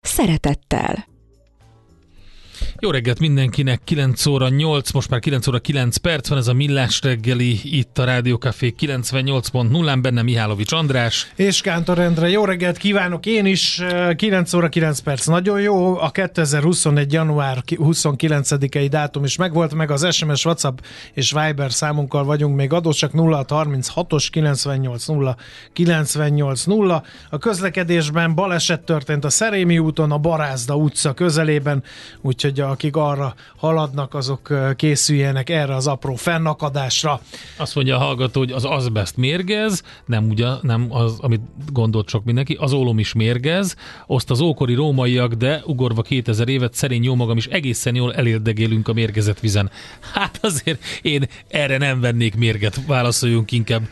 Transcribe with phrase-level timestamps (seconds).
[0.00, 1.09] szeretettel.
[2.82, 6.52] Jó reggelt mindenkinek, 9 óra 8, most már 9 óra 9 perc van, ez a
[6.52, 11.32] Millás reggeli, itt a Rádió Café 98.0-án, benne Mihálovics András.
[11.36, 13.82] És Kántor Endre, jó reggelt kívánok én is,
[14.16, 17.12] 9 óra 9 perc, nagyon jó, a 2021.
[17.12, 20.78] január 29-i dátum is megvolt, meg az SMS, WhatsApp
[21.12, 25.36] és Viber számunkkal vagyunk még adósak 0636-os 98 0
[25.72, 27.02] 98 0.
[27.30, 31.82] A közlekedésben baleset történt a Szerémi úton, a Barázda utca közelében,
[32.20, 37.20] úgyhogy a akik arra haladnak, azok készüljenek erre az apró fennakadásra.
[37.56, 41.40] Azt mondja a hallgató, hogy az azbest mérgez, nem, ugye, nem az, amit
[41.72, 43.76] gondolt sok mindenki, az ólom is mérgez,
[44.06, 48.88] azt az ókori rómaiak, de ugorva 2000 évet szerény jó magam is egészen jól elérdegélünk
[48.88, 49.70] a mérgezett vizen.
[50.12, 53.82] Hát azért én erre nem vennék mérget, válaszoljunk inkább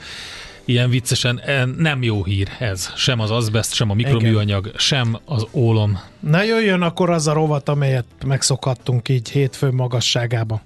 [0.69, 2.93] ilyen viccesen, eh, nem jó hír ez.
[2.97, 4.79] Sem az azbest, sem a mikroműanyag, Igen.
[4.79, 5.99] sem az ólom.
[6.21, 10.61] Na jöjjön akkor az a rovat, amelyet megszokhattunk így hétfő magasságába.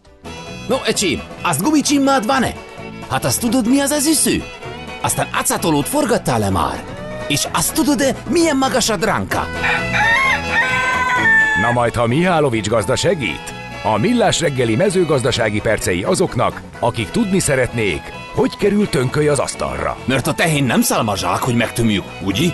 [0.69, 2.55] No, ecsi, azt gumicsimmád van-e?
[3.11, 4.43] Hát azt tudod, mi az az üsző?
[5.01, 6.85] Aztán acatolót forgattál-e már?
[7.29, 9.47] És azt tudod-e, milyen magas a dránka?
[11.63, 13.55] Na majd, ha Mihálovics gazda segít?
[13.85, 18.03] A Millás reggeli mezőgazdasági percei azoknak, akik tudni szeretnék,
[18.35, 19.97] hogy kerül tönköly az asztalra?
[20.05, 22.51] Mert a tehén nem szálmazsák, hogy megtömjük, ugye?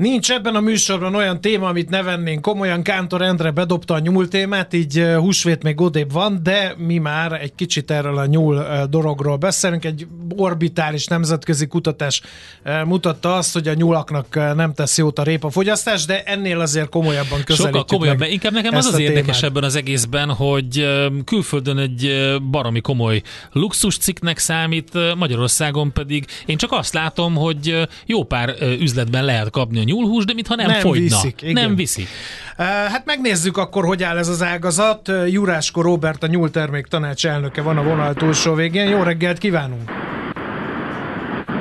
[0.00, 2.82] Nincs ebben a műsorban olyan téma, amit ne vennénk komolyan.
[2.82, 7.54] Kántor Endre bedobta a nyúl témát, így húsvét még odébb van, de mi már egy
[7.54, 9.84] kicsit erről a nyúl dologról beszélünk.
[9.84, 10.06] Egy
[10.36, 12.22] orbitális nemzetközi kutatás
[12.84, 17.66] mutatta azt, hogy a nyúlaknak nem tesz jót a répafogyasztás, de ennél azért komolyabban közelítjük
[17.66, 18.28] Sokkal komolyabban.
[18.28, 20.86] Inkább nekem az az érdekes ebben az egészben, hogy
[21.24, 23.22] külföldön egy baromi komoly
[23.52, 29.88] luxuscikknek számít, Magyarországon pedig én csak azt látom, hogy jó pár üzletben lehet kapni a
[29.92, 31.02] nyúlhús, de mintha nem, nem fogyna.
[31.02, 31.52] Viszik, igen.
[31.52, 32.08] Nem viszik.
[32.56, 35.12] Hát megnézzük akkor, hogy áll ez az ágazat.
[35.26, 38.88] Jurásko Robert, a nyúltermék tanács elnöke van a vonal túlsó végén.
[38.88, 39.90] Jó reggelt kívánunk!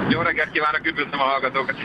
[0.09, 1.75] Jó reggelt kívánok, üdvözlöm a hallgatókat!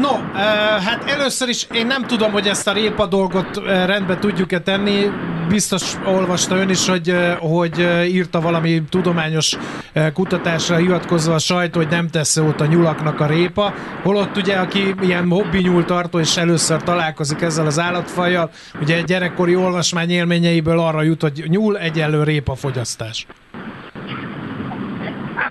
[0.00, 0.38] No,
[0.84, 5.10] hát először is én nem tudom, hogy ezt a répa dolgot rendbe tudjuk-e tenni.
[5.48, 9.56] Biztos olvasta ön is, hogy, hogy írta valami tudományos
[10.12, 13.74] kutatásra hivatkozva a sajtó, hogy nem tesz jót a nyulaknak a répa.
[14.02, 18.50] Holott ugye, aki ilyen hobbi nyúltartó és először találkozik ezzel az állatfajjal,
[18.80, 23.26] ugye gyerekkori olvasmány élményeiből arra jut, hogy nyúl egyenlő répa fogyasztás.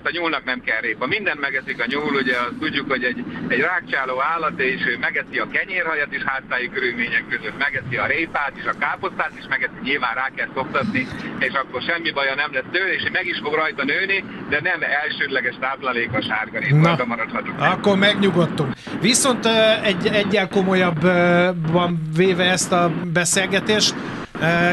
[0.02, 1.06] Hát a nyúlnak nem kell répa.
[1.06, 5.38] Minden megeszik a nyúl, ugye azt tudjuk, hogy egy, egy rákcsáló állat, és ő megeszi
[5.38, 10.14] a kenyérhajat is háztáji körülmények között, megeszi a répát is, a káposztát is megeszi, nyilván
[10.14, 11.06] rá kell szoktatni,
[11.38, 14.80] és akkor semmi baja nem lesz tőle, és meg is fog rajta nőni, de nem
[15.02, 17.60] elsődleges táplálék a sárga répa, maradhatunk.
[17.60, 18.72] Akkor megnyugodtunk.
[19.00, 19.46] Viszont
[19.82, 23.94] egy egyel komolyabban véve ezt a beszélgetést,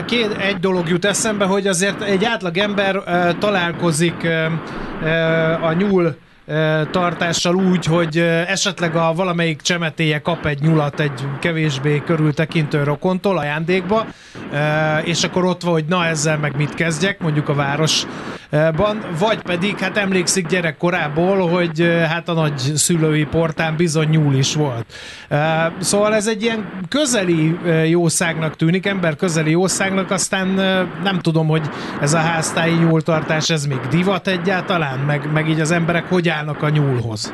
[0.05, 3.03] Két, egy dolog jut eszembe, hogy azért egy átlag ember
[3.39, 4.27] találkozik
[5.61, 6.15] a nyúl
[6.91, 14.05] tartással úgy, hogy esetleg a valamelyik csemetéje kap egy nyulat egy kevésbé körültekintő rokontól ajándékba,
[15.03, 17.53] és akkor ott van, hogy na ezzel meg mit kezdjek, mondjuk a
[18.49, 24.55] városban, vagy pedig hát emlékszik gyerekkorából, hogy hát a nagy szülői portán bizony nyúl is
[24.55, 24.85] volt.
[25.79, 27.57] Szóval ez egy ilyen közeli
[27.89, 30.47] jószágnak tűnik, ember közeli jószágnak, aztán
[31.03, 31.69] nem tudom, hogy
[32.01, 36.63] ez a háztáji nyúltartás, ez még divat egyáltalán, meg, meg így az emberek hogy állnak
[36.63, 37.33] a nyúlhoz?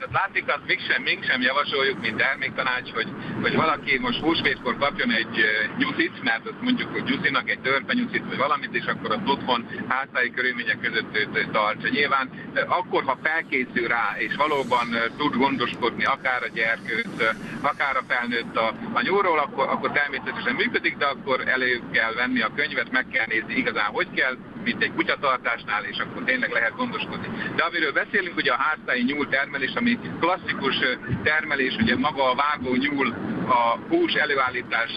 [0.00, 3.08] Tehát látszik, azt még sem, még sem javasoljuk, mint terméktanács, hogy,
[3.42, 5.44] hogy valaki most húsvétkor kapjon egy
[5.78, 7.58] nyuszit, mert azt mondjuk, hogy nyuszinak egy
[7.92, 11.88] nyuszit, vagy valamit, és akkor az otthon háztáji körülmények között őt tartsa.
[11.88, 12.30] Nyilván
[12.66, 14.86] akkor, ha felkészül rá, és valóban
[15.16, 20.96] tud gondoskodni akár a gyerkőt, akár a felnőtt a, a nyúlról, akkor, akkor természetesen működik,
[20.96, 24.92] de akkor elő kell venni a könyvet, meg kell nézni igazán, hogy kell, mint egy
[24.92, 27.28] kutyatartásnál, és akkor tényleg lehet gondoskodni.
[27.56, 30.76] De amiről beszélünk, ugye a háztáji nyúl termelés, ami klasszikus
[31.22, 33.14] termelés, ugye maga a vágó nyúl
[33.48, 34.90] a hús előállítás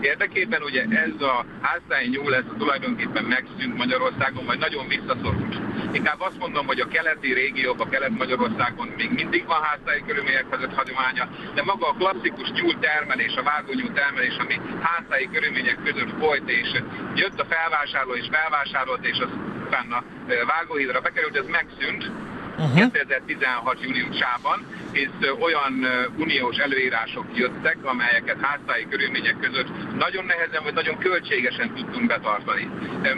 [0.00, 5.71] érdekében, ugye ez a háztáji nyúl, ez tulajdonképpen megszűnt Magyarországon, vagy nagyon visszaszorult.
[5.92, 11.28] Inkább azt mondom, hogy a keleti régióban, kelet-Magyarországon még mindig van háztáji körülmények között hagyománya,
[11.54, 16.68] de maga a klasszikus nyúl termelés, a vágónyúl termelés, ami háztáji körülmények között folyt, és
[17.14, 19.30] jött a felvásárló és felvásárolt, és az
[19.66, 20.04] utána
[20.46, 22.10] vágóhídra bekerült, ez megszűnt,
[22.58, 22.92] uh-huh.
[22.92, 23.78] 2016.
[23.82, 25.08] júniusában, és
[25.40, 29.68] olyan uniós előírások jöttek, amelyeket háztáji körülmények között
[29.98, 32.68] nagyon nehezen vagy nagyon költségesen tudtunk betartani.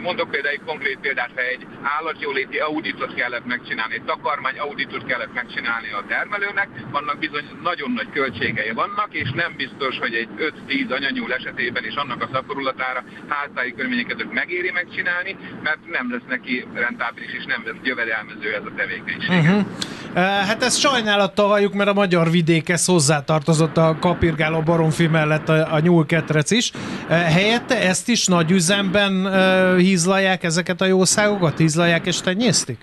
[0.01, 5.33] Mondok például egy konkrét példát, ha egy állatjóléti auditot kellett megcsinálni, egy takarmány auditot kellett
[5.33, 10.29] megcsinálni a termelőnek, vannak bizony nagyon nagy költségei vannak, és nem biztos, hogy egy
[10.67, 16.27] 5-10 anyanyúl esetében és annak a szaporulatára háztáji körülmények között megéri megcsinálni, mert nem lesz
[16.27, 19.34] neki rentábilis és nem lesz jövedelmező ez a tevékenység.
[19.39, 19.65] Uh-huh.
[20.23, 25.79] Hát ez sajnálattal halljuk, mert a magyar vidékhez hozzátartozott a kapirgáló baromfi mellett a, a
[25.79, 26.71] nyúlketrec is.
[27.07, 31.57] Helyette ezt is nagy üzemben uh, hízlalják ezeket a jószágokat?
[31.57, 32.77] Hízlalják és tenyésztik?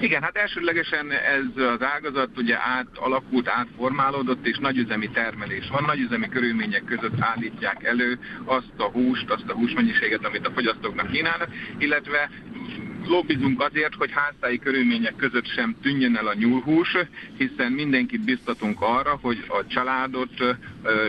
[0.00, 5.84] Igen, hát elsődlegesen ez az ágazat ugye átalakult, átformálódott, és nagyüzemi termelés van.
[5.86, 11.48] Nagyüzemi körülmények között állítják elő azt a húst, azt a húsmennyiséget, amit a fogyasztóknak kínálnak,
[11.78, 12.30] illetve
[13.06, 16.96] lobbizunk azért, hogy háztáji körülmények között sem tűnjön el a nyúlhús,
[17.36, 20.56] hiszen mindenkit biztatunk arra, hogy a családot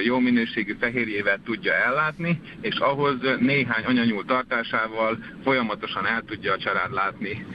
[0.04, 6.94] jó minőségű fehérjével tudja ellátni, és ahhoz néhány anyanyúl tartásával folyamatosan el tudja a család
[6.94, 7.46] látni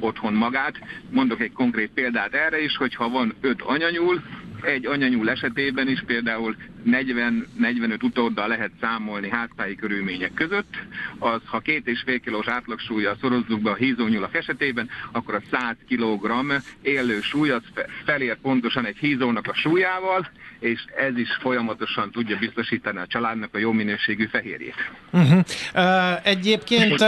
[0.00, 0.78] otthon magát.
[1.10, 4.22] Mondok egy konkrét példát erre is, hogy ha van öt anyanyúl,
[4.62, 6.56] egy anyanyúl esetében is például
[6.86, 10.74] 40-45 utóddal lehet számolni háztáji körülmények között,
[11.18, 15.76] az ha két és fél kilós átlagsúlya szorozzuk be a hízónyulak esetében, akkor a 100
[15.88, 17.62] kg élő súly az
[18.04, 20.28] felér pontosan egy hízónak a súlyával,
[20.58, 24.74] és ez is folyamatosan tudja biztosítani a családnak a jó minőségű fehérjét.
[25.12, 25.40] Uh-huh.
[25.74, 27.04] Uh, egyébként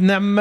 [0.00, 0.34] nem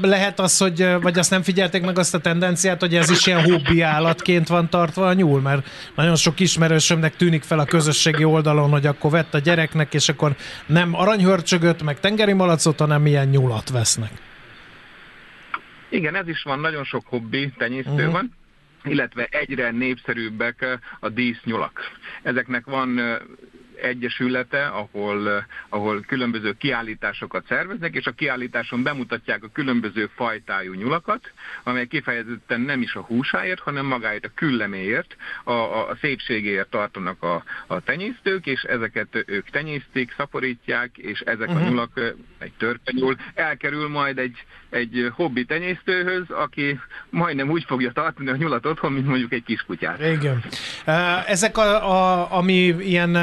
[0.00, 3.42] lehet az, hogy, vagy azt nem figyelték meg azt a tendenciát, hogy ez is ilyen
[3.42, 8.70] hobbi állatként van tartva a nyúl, mert nagyon sok ismerősömnek tűnik fel a közösségi oldalon,
[8.70, 10.36] hogy akkor vett a gyereknek, és akkor
[10.66, 14.10] nem aranyhörcsögöt, meg tengeri malacot, hanem ilyen nyulat vesznek.
[15.88, 18.12] Igen, ez is van, nagyon sok hobbi tenyésztő uh-huh.
[18.12, 18.34] van,
[18.84, 21.80] illetve egyre népszerűbbek a dísznyulak.
[22.22, 23.00] Ezeknek van
[23.82, 31.32] egyesülete, ahol, ahol különböző kiállításokat szerveznek, és a kiállításon bemutatják a különböző fajtájú nyulakat,
[31.62, 37.22] amely kifejezetten nem is a húsáért, hanem magáért a külleméért, a, a, a szépségéért tartanak
[37.22, 41.56] a, a tenyésztők, és ezeket ők tenyésztik, szaporítják, és ezek uh-huh.
[41.56, 41.68] a mhm.
[41.68, 42.00] nyulak,
[42.38, 46.80] egy törpenyúl, elkerül majd egy, egy hobbi tenyésztőhöz, aki
[47.10, 50.00] majdnem úgy fogja tartani a nyulat otthon, mint mondjuk egy kiskutyát.
[50.00, 50.42] Igen.
[51.26, 53.16] Ezek, a, a, ami ilyen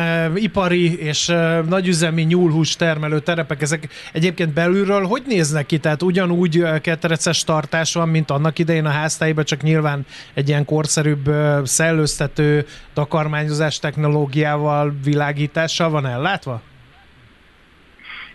[0.45, 1.33] ipari és
[1.69, 5.77] nagyüzemi nyúlhús termelő terepek, ezek egyébként belülről hogy néznek ki?
[5.77, 11.29] Tehát ugyanúgy ketreces tartás van, mint annak idején a háztáiban, csak nyilván egy ilyen korszerűbb
[11.63, 16.61] szellőztető takarmányozás technológiával, világítással van ellátva?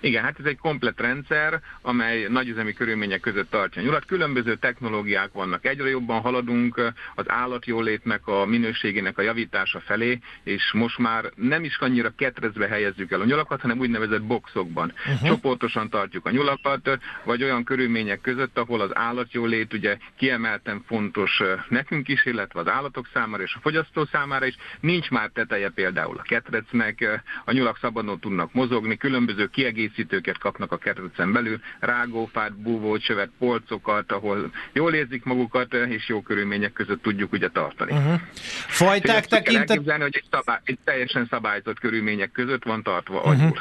[0.00, 4.04] Igen, hát ez egy komplet rendszer, amely nagyüzemi körülmények között tartja nyulat.
[4.04, 5.66] Különböző technológiák vannak.
[5.66, 11.78] Egyre jobban haladunk az állatjólétnek a minőségének a javítása felé, és most már nem is
[11.78, 14.92] annyira ketrezve helyezzük el a nyulakat, hanem úgynevezett boxokban.
[15.06, 15.28] Uh-huh.
[15.28, 22.08] Csoportosan tartjuk a nyulakat, vagy olyan körülmények között, ahol az állatjólét ugye kiemelten fontos nekünk
[22.08, 24.56] is, illetve az állatok számára és a fogyasztó számára is.
[24.80, 30.72] Nincs már teteje például a ketrecnek, a nyulak szabadon tudnak mozogni, különböző kiegészítések kiegészítőket kapnak
[30.72, 37.32] a kertecen belül, rágófát, búvócsövet, polcokat, ahol jól érzik magukat, és jó körülmények között tudjuk
[37.32, 37.92] ugye tartani.
[37.92, 38.20] Uh-huh.
[38.66, 39.76] Fajták tekintet...
[39.76, 43.52] hogy egy, szabály, egy teljesen szabályozott körülmények között van tartva agyul.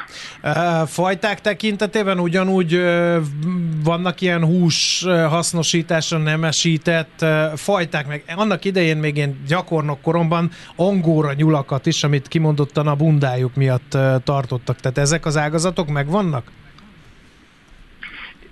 [0.42, 3.16] Uh, fajták tekintetében ugyanúgy uh,
[3.84, 11.32] vannak ilyen hús hasznosításra nemesített uh, fajták, meg annak idején még én gyakornok koromban angóra
[11.32, 14.80] nyulakat is, amit kimondottan a bundájuk miatt uh, tartottak.
[14.80, 16.50] Tehát ezek az ágazatok megvan vannak?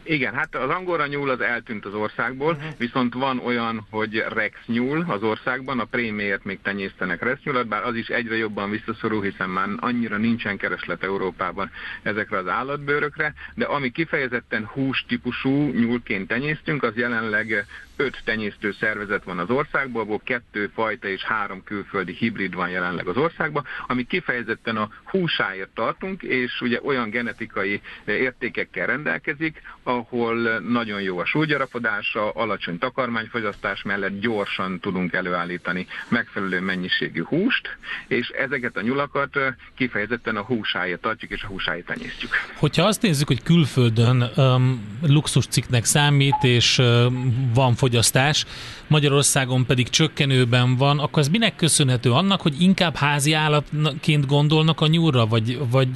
[0.02, 2.78] Igen, hát az angora nyúl az eltűnt az országból, uh-huh.
[2.78, 7.84] viszont van olyan, hogy rex nyúl az országban, a préméért még tenyésztenek rex nyúlat, bár
[7.84, 11.70] az is egyre jobban visszaszorul, hiszen már annyira nincsen kereslet Európában
[12.02, 17.66] ezekre az állatbőrökre, de ami kifejezetten hús típusú nyúlként tenyésztünk, az jelenleg
[18.00, 23.08] öt tenyésztő szervezet van az országban, abból kettő fajta és három külföldi hibrid van jelenleg
[23.08, 31.00] az országban, ami kifejezetten a húsáért tartunk, és ugye olyan genetikai értékekkel rendelkezik, ahol nagyon
[31.00, 37.76] jó a súlygyarapodása, alacsony takarmányfogyasztás mellett gyorsan tudunk előállítani megfelelő mennyiségű húst,
[38.06, 39.38] és ezeket a nyulakat
[39.74, 42.30] kifejezetten a húsáért tartjuk, és a húsáért tenyésztjük.
[42.56, 48.44] Hogyha azt nézzük, hogy külföldön um, luxuscikknek számít, és um, van fogyasztás,
[48.86, 52.12] Magyarországon pedig csökkenőben van, akkor ez minek köszönhető?
[52.12, 55.88] Annak, hogy inkább házi állatként gondolnak a nyúlra, vagy, vagy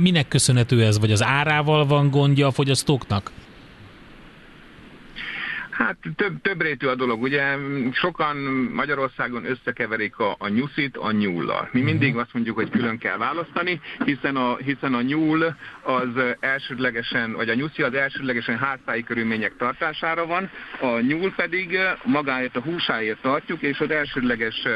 [0.00, 0.98] minek köszönhető ez?
[0.98, 3.30] Vagy az árával van gondja a fogyasztóknak?
[5.76, 7.22] Hát több, több rétű a dolog.
[7.22, 7.56] Ugye
[7.92, 8.36] sokan
[8.72, 11.68] Magyarországon összekeverik a, a nyuszit a nyúllal.
[11.72, 11.88] Mi mhm.
[11.88, 16.08] mindig azt mondjuk, hogy külön kell választani, hiszen a, hiszen a nyúl az
[16.40, 22.60] elsődlegesen, vagy a nyuszi az elsődlegesen háztáji körülmények tartására van, a nyúl pedig magáért a
[22.60, 24.66] húsáért tartjuk, és az elsődleges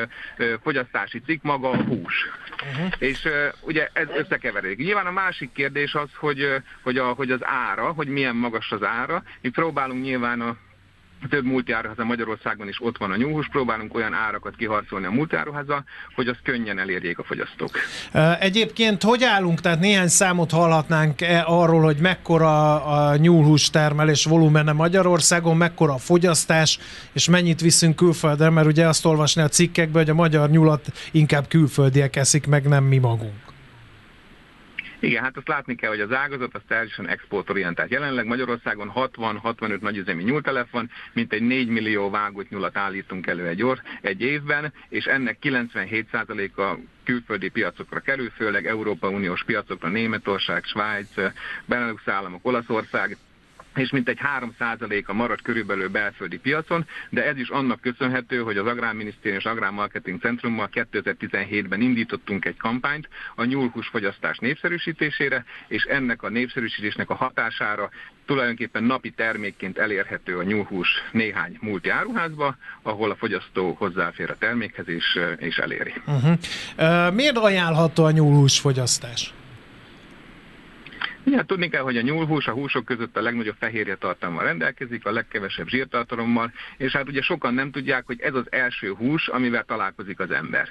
[0.62, 2.28] fogyasztási cikk maga a hús.
[2.72, 2.92] Uh-huh.
[2.98, 3.28] És
[3.60, 4.78] ugye ez összekeverik.
[4.78, 6.46] Nyilván a másik kérdés az, hogy,
[6.82, 9.22] hogy, a, hogy az ára, hogy milyen magas az ára.
[9.40, 10.56] Mi próbálunk nyilván a
[11.28, 15.84] több multiáruháza Magyarországon is ott van a nyúlhús, próbálunk olyan árakat kiharcolni a multiáruháza,
[16.14, 17.70] hogy az könnyen elérjék a fogyasztók.
[18.40, 19.60] Egyébként hogy állunk?
[19.60, 25.98] Tehát néhány számot hallhatnánk -e arról, hogy mekkora a nyúlhús termelés volumene Magyarországon, mekkora a
[25.98, 26.78] fogyasztás,
[27.12, 31.48] és mennyit viszünk külföldre, mert ugye azt olvasni a cikkekben, hogy a magyar nyulat inkább
[31.48, 33.49] külföldiek eszik, meg nem mi magunk.
[35.00, 37.90] Igen, hát azt látni kell, hogy az ágazat az teljesen exportorientált.
[37.90, 43.80] Jelenleg Magyarországon 60-65 nagyüzemi nyúltelefon, mint egy 4 millió vágott nyulat állítunk elő egy, or,
[44.00, 51.14] egy évben, és ennek 97%-a külföldi piacokra kerül, főleg Európa Uniós piacokra, Németország, Svájc,
[51.64, 53.16] Benelux államok, Olaszország,
[53.74, 59.40] és mintegy 3%-a marad körülbelül belföldi piacon, de ez is annak köszönhető, hogy az Agrárminisztérium
[59.40, 67.10] és Agrármarketing Centrummal 2017-ben indítottunk egy kampányt a nyúlhús fogyasztás népszerűsítésére, és ennek a népszerűsítésnek
[67.10, 67.90] a hatására
[68.26, 74.88] tulajdonképpen napi termékként elérhető a nyúlhús néhány multi áruházba, ahol a fogyasztó hozzáfér a termékhez
[74.88, 75.92] és, és eléri.
[76.06, 76.32] Uh-huh.
[76.78, 79.32] Uh, miért ajánlható a nyúlhús fogyasztás?
[81.24, 85.10] Ja, tudni kell, hogy a nyúlhús a húsok között a legnagyobb fehérje tartalommal rendelkezik, a
[85.10, 90.20] legkevesebb zsírtartalommal, és hát ugye sokan nem tudják, hogy ez az első hús, amivel találkozik
[90.20, 90.68] az ember.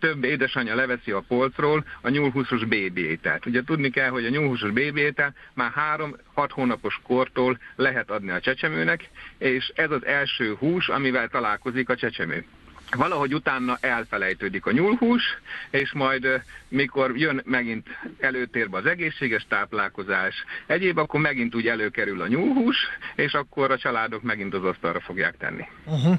[0.00, 3.46] Több édesanyja leveszi a polcról a nyúlhúsos bébi ételt.
[3.46, 5.72] Ugye tudni kell, hogy a nyúlhúsos bébi étel már
[6.34, 11.96] 3-6 hónapos kortól lehet adni a csecsemőnek, és ez az első hús, amivel találkozik a
[11.96, 12.44] csecsemő
[12.90, 15.22] valahogy utána elfelejtődik a nyúlhús,
[15.70, 16.26] és majd
[16.68, 17.86] mikor jön megint
[18.20, 20.34] előtérbe az egészséges táplálkozás,
[20.66, 22.76] egyéb, akkor megint úgy előkerül a nyúlhús,
[23.14, 25.64] és akkor a családok megint az asztalra fogják tenni.
[25.84, 26.18] Uh-huh.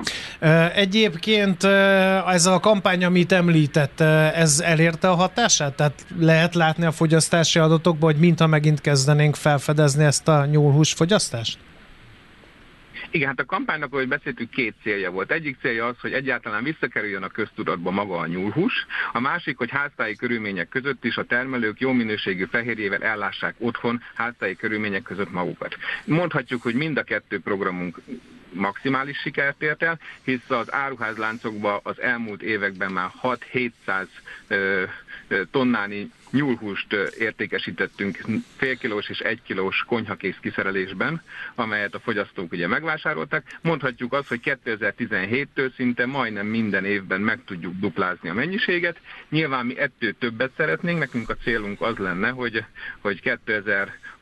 [0.78, 1.64] Egyébként
[2.28, 4.00] ez a kampány, amit említett,
[4.36, 5.76] ez elérte a hatását?
[5.76, 11.58] Tehát lehet látni a fogyasztási adatokban, hogy mintha megint kezdenénk felfedezni ezt a nyúlhús fogyasztást?
[13.12, 15.32] Igen, hát a kampánynak, ahogy beszéltük, két célja volt.
[15.32, 20.16] Egyik célja az, hogy egyáltalán visszakerüljön a köztudatba maga a nyúlhús, a másik, hogy háztáji
[20.16, 25.78] körülmények között is a termelők jó minőségű fehérjével ellássák otthon háztáji körülmények között magukat.
[26.06, 28.02] Mondhatjuk, hogy mind a kettő programunk
[28.54, 34.08] maximális sikert ért el, hisz az áruházláncokban az elmúlt években már 6-700
[35.52, 38.18] tonnányi nyúlhúst értékesítettünk
[38.58, 41.22] félkilós és egykilós konyhakész kiszerelésben,
[41.56, 43.44] amelyet a fogyasztók ugye megvásároltak.
[43.62, 48.98] Mondhatjuk azt, hogy 2017-től szinte majdnem minden évben meg tudjuk duplázni a mennyiséget.
[49.30, 52.64] Nyilván mi ettől többet szeretnénk, nekünk a célunk az lenne, hogy,
[53.00, 53.40] hogy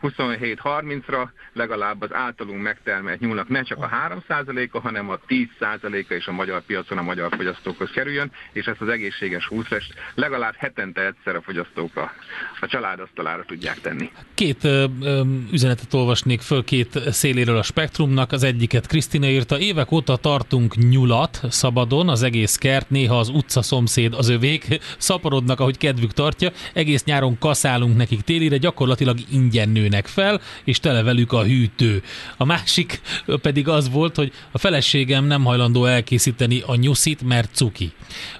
[0.01, 3.89] 2027-30-ra legalább az általunk megtermelt nyúlnak ne csak a
[4.29, 8.87] 3%-a, hanem a 10%-a is a magyar piacon a magyar fogyasztókhoz kerüljön, és ezt az
[8.87, 12.11] egészséges húsrest legalább hetente egyszer a fogyasztók a,
[12.59, 14.11] a család asztalára tudják tenni.
[14.33, 15.21] Két ö, ö,
[15.51, 18.31] üzenetet olvasnék föl két széléről a spektrumnak.
[18.31, 23.61] Az egyiket Krisztina írta, évek óta tartunk nyulat szabadon, az egész kert, néha az utca
[23.61, 30.07] szomszéd az övék, szaporodnak, ahogy kedvük tartja, egész nyáron kaszálunk nekik télire, gyakorlatilag ingyen nőnek
[30.07, 32.03] fel, és tele velük a hűtő.
[32.37, 33.01] A másik
[33.41, 37.91] pedig az volt, hogy a feleségem nem hajlandó elkészíteni a nyuszit, mert cuki.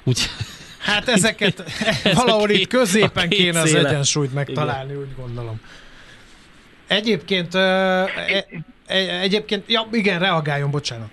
[0.04, 0.20] Úgy
[0.86, 1.64] Hát ezeket
[2.22, 5.02] valahol itt középen kéne az egyensúlyt megtalálni, igen.
[5.02, 5.62] úgy gondolom.
[6.88, 11.10] Egyébként, e, e, egyébként, ja igen, reagáljon, bocsánat.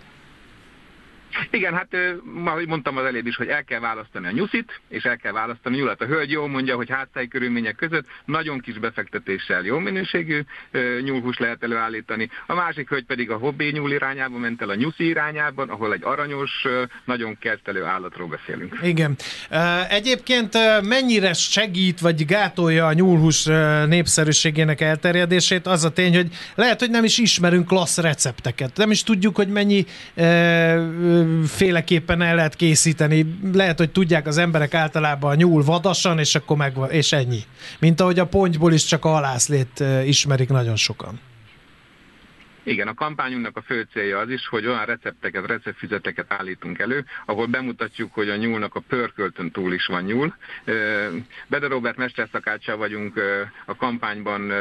[1.51, 1.97] Igen, hát
[2.45, 5.77] ahogy mondtam az elébb is, hogy el kell választani a nyuszit, és el kell választani
[5.77, 6.01] a nyulat.
[6.01, 10.41] A hölgy jól mondja, hogy háztály körülmények között nagyon kis befektetéssel jó minőségű
[11.05, 12.31] nyúlhús lehet előállítani.
[12.47, 16.05] A másik hölgy pedig a hobbi nyúl irányába ment el a nyuszi irányában, ahol egy
[16.05, 16.67] aranyos,
[17.05, 18.79] nagyon kertelő állatról beszélünk.
[18.83, 19.17] Igen.
[19.89, 23.45] Egyébként mennyire segít vagy gátolja a nyúlhús
[23.87, 28.77] népszerűségének elterjedését az a tény, hogy lehet, hogy nem is ismerünk klassz recepteket.
[28.77, 29.85] Nem is tudjuk, hogy mennyi
[31.47, 33.39] féleképpen el lehet készíteni.
[33.53, 37.41] Lehet, hogy tudják az emberek általában nyúl vadasan, és akkor meg, és ennyi.
[37.79, 41.21] Mint ahogy a pontyból is csak a halászlét ismerik nagyon sokan.
[42.65, 47.47] Igen, a kampányunknak a fő célja az is, hogy olyan recepteket, receptfüzeteket állítunk elő, ahol
[47.47, 50.35] bemutatjuk, hogy a nyúlnak a pörköltön túl is van nyúl.
[51.47, 53.21] Bede Robert mesterszakácsa vagyunk
[53.65, 54.53] a kampányban,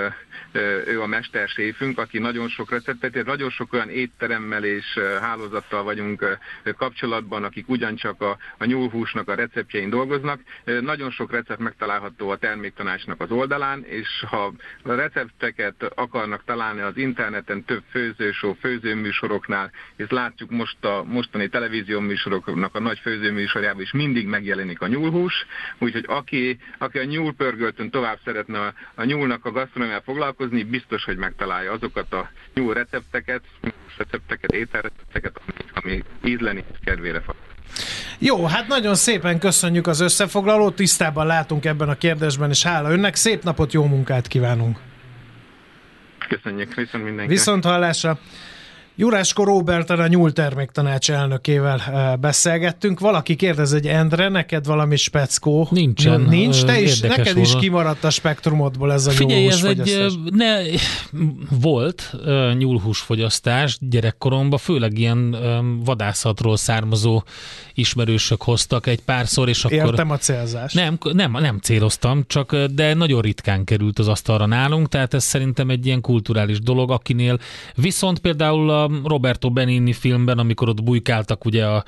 [0.86, 6.38] ő a mesterséfünk, aki nagyon sok receptet, és nagyon sok olyan étteremmel és hálózattal vagyunk
[6.78, 10.40] kapcsolatban, akik ugyancsak a, a nyúlhúsnak a receptjein dolgoznak.
[10.64, 14.54] Nagyon sok recept megtalálható a terméktanácsnak az oldalán, és ha
[14.84, 22.76] recepteket akarnak találni az interneten több főzősó, főzőműsoroknál, és látjuk most a mostani televízió műsoroknak
[22.76, 25.34] a nagy főzőműsorjában is mindig megjelenik a nyúlhús,
[25.78, 31.18] úgyhogy aki, aki a nyúlpörgöltön tovább szeretne a, a nyúlnak a gasztronómiával foglalkozni, biztos, hogy
[31.18, 33.42] megtalálja azokat a nyúl recepteket,
[33.98, 37.36] recepteket, ételrecepteket, ami, ami ízleni kedvére fog.
[38.20, 43.16] Jó, hát nagyon szépen köszönjük az összefoglalót, tisztában látunk ebben a kérdésben, és hála önnek,
[43.16, 44.91] szép napot, jó munkát kívánunk!
[46.36, 47.32] Köszönjük, viszont mindenki.
[47.32, 48.18] Viszont hallásra.
[49.02, 53.00] Jurásko Robertan a nyúlterméktanács elnökével eh, beszélgettünk.
[53.00, 55.68] Valaki kérdez, hogy Endre, neked valami speckó?
[55.72, 56.22] Nincsen.
[56.22, 57.40] Nincs, te is, neked volna.
[57.40, 60.58] is kimaradt a spektrumodból ez a Figyelj, ez egy, ne,
[61.62, 62.16] volt
[62.58, 65.36] nyúlhúsfogyasztás gyerekkoromban, főleg ilyen
[65.84, 67.24] vadászatról származó
[67.74, 69.78] ismerősök hoztak egy párszor, és akkor...
[69.78, 70.76] Értem a célzást.
[70.76, 75.70] Nem, nem, nem céloztam, csak de nagyon ritkán került az asztalra nálunk, tehát ez szerintem
[75.70, 77.40] egy ilyen kulturális dolog, akinél
[77.76, 81.84] viszont például a Roberto Benini filmben, amikor ott bujkáltak ugye a,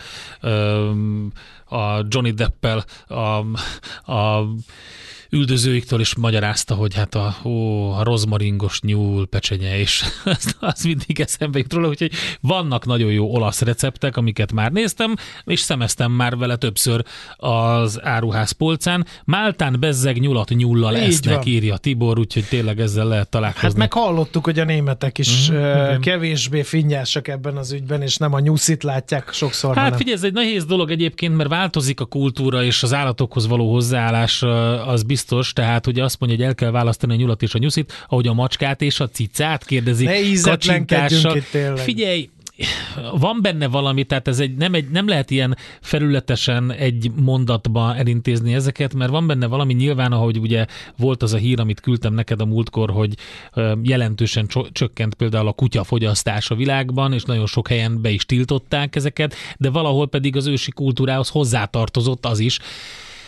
[1.76, 3.38] a Johnny Deppel a,
[4.12, 4.48] a
[5.34, 11.20] üldözőiktől is magyarázta, hogy hát a, ó, a rozmaringos nyúl pecsenye, és az, az mindig
[11.20, 12.12] eszembe jut róla, úgyhogy
[12.42, 17.04] vannak nagyon jó olasz receptek, amiket már néztem, és szemeztem már vele többször
[17.38, 19.06] az áruház polcán.
[19.26, 21.48] Máltán bezzeg nyulat nyullal Így esznek, van.
[21.48, 23.68] írja Tibor, úgyhogy tényleg ezzel lehet találkozni.
[23.68, 28.34] Hát meg hallottuk, hogy a németek is mm-hmm, kevésbé finnyásak ebben az ügyben, és nem
[28.34, 29.76] a nyuszit látják sokszor.
[29.76, 29.98] Hát hanem.
[29.98, 34.42] figyelj, ez egy nehéz dolog egyébként, mert változik a kultúra, és az állatokhoz való hozzáállás
[34.86, 37.58] az biztos biztos, tehát ugye azt mondja, hogy el kell választani a nyulat és a
[37.58, 40.10] nyuszit, ahogy a macskát és a cicát kérdezi
[40.42, 41.42] kacsintással.
[41.76, 42.30] Figyelj,
[43.18, 48.54] van benne valami, tehát ez egy, nem, egy, nem lehet ilyen felületesen egy mondatba elintézni
[48.54, 50.66] ezeket, mert van benne valami nyilván, ahogy ugye
[50.98, 53.14] volt az a hír, amit küldtem neked a múltkor, hogy
[53.84, 59.36] jelentősen csökkent például a kutyafogyasztás a világban, és nagyon sok helyen be is tiltották ezeket,
[59.58, 62.60] de valahol pedig az ősi kultúrához hozzátartozott az is,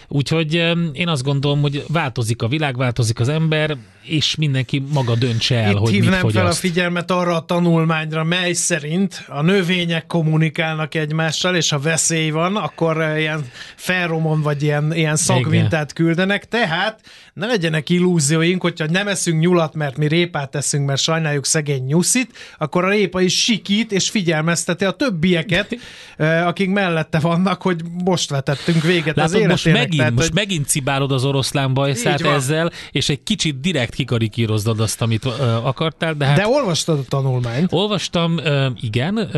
[0.08, 0.54] Úgyhogy
[0.94, 5.72] én azt gondolom, hogy változik a világ, változik az ember, és mindenki maga döntse el,
[5.72, 6.36] Itt hogy mit fogyaszt.
[6.36, 12.30] fel a figyelmet arra a tanulmányra, mely szerint a növények kommunikálnak egymással, és ha veszély
[12.30, 17.00] van, akkor eh, ilyen ferromon vagy ilyen, ilyen szakvintát küldenek, tehát
[17.34, 22.38] ne legyenek illúzióink, hogyha nem eszünk nyulat, mert mi répát eszünk, mert sajnáljuk szegény nyuszit,
[22.58, 25.78] akkor a répa is sikít, és figyelmezteti a többieket,
[26.18, 29.88] eh, akik mellette vannak, hogy most vetettünk véget Látod, az életének.
[29.88, 30.36] Most megint, tehát, most hogy...
[30.36, 36.14] megint cibálod az oroszlán bajszát ezzel, és egy kicsit direkt kikarikírozdod azt, amit uh, akartál.
[36.14, 37.74] De, hát, de olvastad a tanulmányt?
[37.74, 39.18] Olvastam, uh, igen.
[39.18, 39.32] Uh,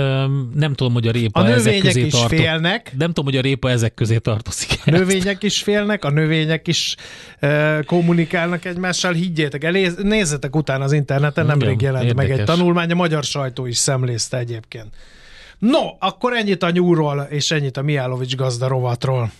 [0.53, 2.91] nem tudom, hogy a répa a ezek közé is félnek.
[2.97, 4.69] Nem tudom, hogy a répa ezek közé tartozik.
[4.85, 6.95] A növények is félnek, a növények is
[7.41, 9.13] uh, kommunikálnak egymással.
[9.13, 12.29] Higgyétek el, nézzetek utána az interneten, nemrég jelent érdekes.
[12.29, 14.87] meg egy tanulmány, a magyar sajtó is szemlézte egyébként.
[15.59, 19.31] No, akkor ennyit a nyúról, és ennyit a Miálovics gazda rovatról.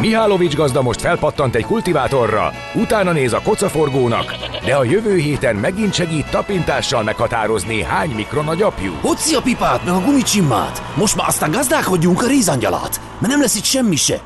[0.00, 5.92] Mihálovics gazda most felpattant egy kultivátorra, utána néz a kocaforgónak, de a jövő héten megint
[5.92, 8.92] segít tapintással meghatározni, hány mikron a gyapjú.
[9.00, 10.82] Hoci a pipát, meg a gumicsimmát!
[10.96, 14.20] Most már aztán gazdálkodjunk a rézangyalát, mert nem lesz itt semmi se.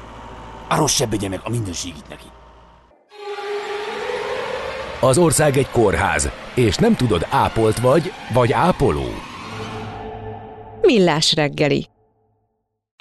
[0.68, 2.26] Arról se meg a mindenségit neki.
[5.00, 9.08] Az ország egy kórház, és nem tudod, ápolt vagy, vagy ápoló.
[10.80, 11.88] Millás reggeli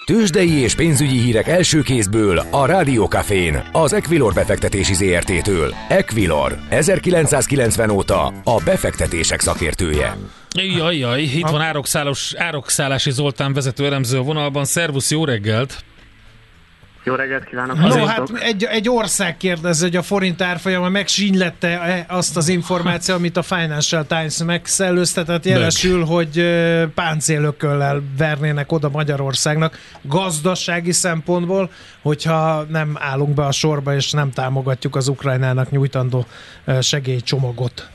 [0.07, 5.73] Tőzsdei és pénzügyi hírek első kézből a Rádiókafén, az Equilor befektetési ZRT-től.
[5.87, 10.17] Equilor, 1990 óta a befektetések szakértője.
[10.77, 14.65] Jaj, jaj, itt van Árokszálos, Árokszálási Zoltán vezető elemző a vonalban.
[14.65, 15.83] Szervusz, jó reggelt!
[17.07, 17.77] Jó reggelt kívánok!
[17.77, 23.37] No, hát egy, egy ország kérdezi, hogy a forint árfolyama megsínylette azt az információ, amit
[23.37, 26.45] a Financial Times megszellőztetett, jelesül, hogy
[26.95, 31.69] páncélököllel vernének oda Magyarországnak gazdasági szempontból,
[32.01, 36.25] hogyha nem állunk be a sorba és nem támogatjuk az Ukrajnának nyújtandó
[36.81, 37.89] segélycsomagot.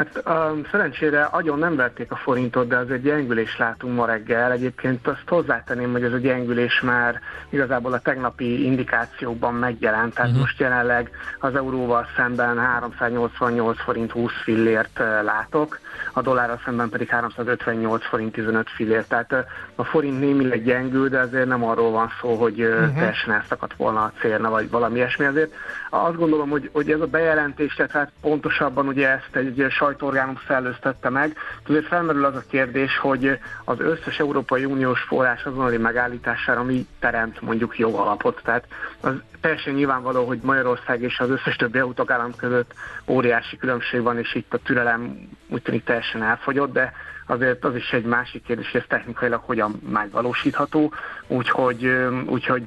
[0.00, 4.52] Hát um, szerencsére agyon nem verték a forintot, de az egy gyengülés látunk ma reggel.
[4.52, 10.14] Egyébként azt hozzátenném, hogy ez a gyengülés már igazából a tegnapi indikációkban megjelent.
[10.14, 10.44] Tehát uh-huh.
[10.44, 15.78] most jelenleg az euróval szemben 388 forint 20 fillért uh, látok,
[16.12, 19.08] a dollárral szemben pedig 358 forint 15 fillért.
[19.08, 19.38] Tehát uh,
[19.74, 22.94] a forint némileg gyengül, de azért nem arról van szó, hogy uh, uh-huh.
[22.94, 25.24] teljesen elszakadt volna a célna, vagy valami ilyesmi.
[25.24, 25.52] Azért
[25.90, 29.54] azt gondolom, hogy, hogy ez a bejelentés, tehát pontosabban ugye ezt egy
[29.90, 31.36] sajtóorgánum szellőztette meg.
[31.68, 37.40] Azért felmerül az a kérdés, hogy az összes Európai Uniós forrás azonnali megállítására mi teremt
[37.40, 38.40] mondjuk jogalapot.
[38.44, 38.64] Tehát
[39.00, 42.74] az teljesen nyilvánvaló, hogy Magyarország és az összes többi EU tagállam között
[43.06, 46.92] óriási különbség van, és itt a türelem úgy tűnik teljesen elfogyott, de
[47.26, 50.92] azért az is egy másik kérdés, hogy ez technikailag hogyan megvalósítható,
[51.26, 51.86] úgyhogy,
[52.26, 52.66] úgyhogy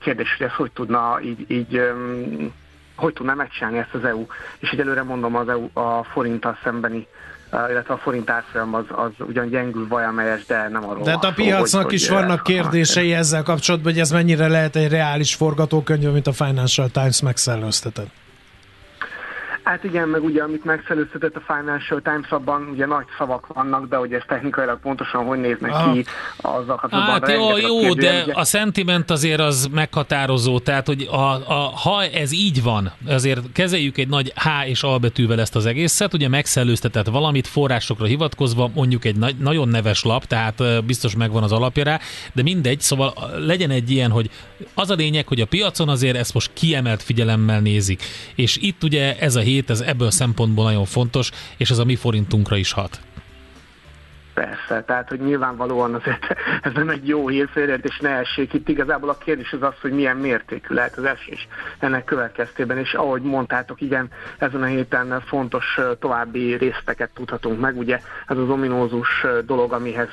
[0.00, 1.92] kérdés, hogy ez hogy tudna így, így
[2.98, 4.26] hogy tudná megcsinálni ezt az EU.
[4.58, 7.06] És egyelőre mondom az EU a forinttal szembeni
[7.70, 11.32] illetve a forint árfolyam az, az ugyan gyengül vajamelyes, de nem arról De hát a
[11.32, 16.06] piacnak hogy, is hogy vannak kérdései ezzel kapcsolatban, hogy ez mennyire lehet egy reális forgatókönyv,
[16.06, 18.10] amit a Financial Times megszellőztetett.
[19.68, 23.96] Hát igen, meg ugye amit megszellőztetett a Financial Times, abban ugye nagy szavak vannak, de
[23.96, 25.92] hogy ez technikailag pontosan hogy néznek ah.
[25.92, 26.04] ki,
[26.36, 27.20] azzal kapcsolatban.
[27.20, 28.32] Hát jó, jó de ugye...
[28.32, 33.98] a sentiment azért az meghatározó, tehát hogy a, a, ha ez így van, azért kezeljük
[33.98, 39.04] egy nagy H és A betűvel ezt az egészet, ugye megszellőztetett valamit forrásokra hivatkozva, mondjuk
[39.04, 41.98] egy nagy, nagyon neves lap, tehát biztos megvan az alapja rá,
[42.32, 44.30] de mindegy, szóval legyen egy ilyen, hogy
[44.74, 48.02] az a lényeg, hogy a piacon azért ezt most kiemelt figyelemmel nézik,
[48.34, 51.78] és itt ugye ez a hét hét, ez ebből a szempontból nagyon fontos, és ez
[51.78, 53.00] a mi forintunkra is hat.
[54.38, 56.26] Persze, tehát hogy nyilvánvalóan azért
[56.62, 58.52] ez nem egy jó hírfélért, és ne essék.
[58.52, 61.48] Itt igazából a kérdés az az, hogy milyen mértékű lehet az esés
[61.78, 67.76] ennek következtében, és ahogy mondtátok, igen, ezen a héten fontos további részteket tudhatunk meg.
[67.76, 70.08] Ugye ez az ominózus dolog, amihez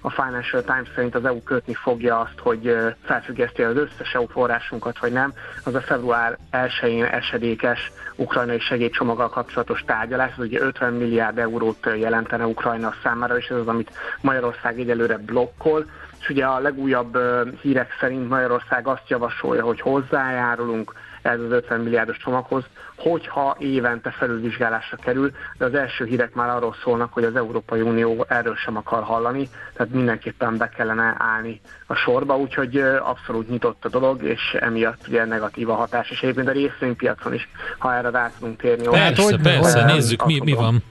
[0.00, 4.98] a Financial Times szerint az EU kötni fogja azt, hogy felfüggeszti az összes EU forrásunkat,
[4.98, 5.32] vagy nem,
[5.64, 12.46] az a február 1-én esedékes ukrajnai segélycsomaggal kapcsolatos tárgyalás, ez ugye 50 milliárd eurót jelentene
[12.46, 15.86] Ukrajna számára, és ez az, amit Magyarország egyelőre blokkol,
[16.20, 17.18] és ugye a legújabb
[17.62, 22.64] hírek szerint Magyarország azt javasolja, hogy hozzájárulunk ez az 50 milliárdos csomaghoz,
[22.96, 28.26] hogyha évente felülvizsgálásra kerül, de az első hírek már arról szólnak, hogy az Európai Unió
[28.28, 33.88] erről sem akar hallani, tehát mindenképpen be kellene állni a sorba, úgyhogy abszolút nyitott a
[33.88, 38.30] dolog, és emiatt ugye negatív a hatás, és egyébként a részvénypiacon is, ha erre rá
[38.38, 38.86] tudunk térni.
[38.88, 40.82] Persze, hogy persze, nézzük, mi, mi van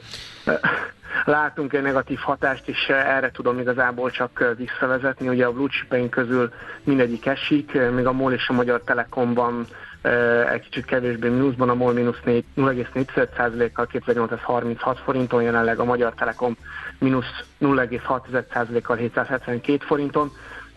[1.26, 5.28] látunk egy negatív hatást, és erre tudom igazából csak visszavezetni.
[5.28, 6.52] Ugye a blue közül
[6.84, 9.66] mindegyik esik, még a MOL és a Magyar Telekomban
[10.52, 16.58] egy kicsit kevésbé mínuszban, a MOL mínusz 0,4%-kal 2836 forinton, jelenleg a Magyar Telekom
[17.00, 20.32] mínusz 0,6%-kal 772 forinton,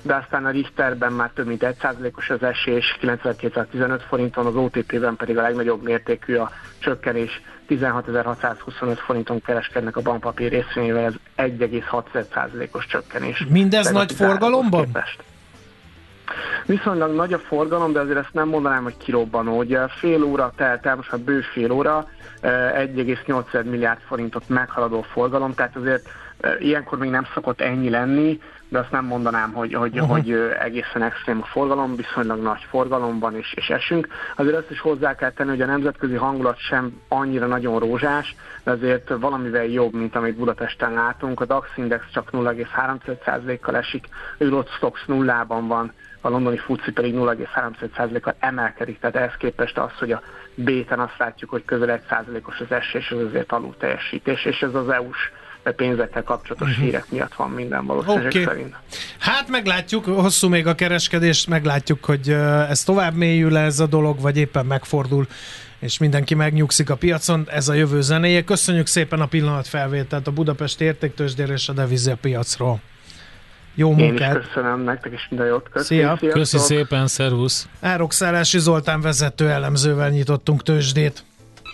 [0.05, 5.39] de aztán a Richterben már több mint 1%-os az esés, 9215 forinton, az OTP-ben pedig
[5.39, 13.47] a legnagyobb mértékű a csökkenés, 16.625 forinton kereskednek a bankpapír részvényével, ez 1,6%-os csökkenés.
[13.49, 14.85] Mindez nagy forgalomban?
[14.85, 15.23] Képest.
[16.67, 19.59] Viszonylag nagy a forgalom, de azért ezt nem mondanám, hogy kirobbanó.
[19.59, 22.09] Ugye fél óra telt el, most a bő fél óra,
[22.43, 26.09] 1,8 eh, milliárd forintot meghaladó forgalom, tehát azért
[26.59, 30.11] ilyenkor még nem szokott ennyi lenni, de azt nem mondanám, hogy, hogy, uh-huh.
[30.11, 34.09] hogy egészen extrém a forgalom, viszonylag nagy forgalom van és, esünk.
[34.37, 38.71] Azért azt is hozzá kell tenni, hogy a nemzetközi hangulat sem annyira nagyon rózsás, de
[38.71, 41.41] azért valamivel jobb, mint amit Budapesten látunk.
[41.41, 48.35] A DAX Index csak 0,3%-kal esik, a Eurostox nullában van, a londoni FUCI pedig 0,3%-kal
[48.39, 50.23] emelkedik, tehát ehhez képest az, hogy a
[50.55, 54.89] B-ten azt látjuk, hogy közel 1%-os az esés, az azért alul teljesítés, és ez az
[54.89, 55.31] EU-s
[55.73, 56.85] pénzekkel kapcsolatos uh-huh.
[56.85, 58.45] hírek miatt van minden valószínűleg okay.
[58.45, 58.75] szerint.
[59.19, 62.31] Hát meglátjuk, hosszú még a kereskedés, meglátjuk, hogy
[62.69, 65.27] ez tovább mélyül ez a dolog, vagy éppen megfordul
[65.85, 68.45] és mindenki megnyugszik a piacon, ez a jövő zenéje.
[68.45, 72.81] Köszönjük szépen a pillanat felvételt a Budapest értéktősdér és a devizia piacról.
[73.75, 74.47] Jó Én is munkát!
[74.47, 75.69] köszönöm nektek, és minden jót.
[75.69, 76.07] Köszi, Szia.
[76.07, 76.31] sziasztok.
[76.31, 77.69] Köszi szépen, szervusz!
[77.81, 81.25] Árokszállási Zoltán vezető elemzővel nyitottunk tőzsdét.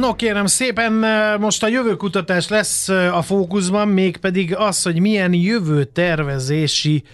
[0.00, 5.32] No kérem szépen, eh, most a jövőkutatás lesz eh, a fókuszban, mégpedig az, hogy milyen
[5.32, 7.10] jövő tervezési eh,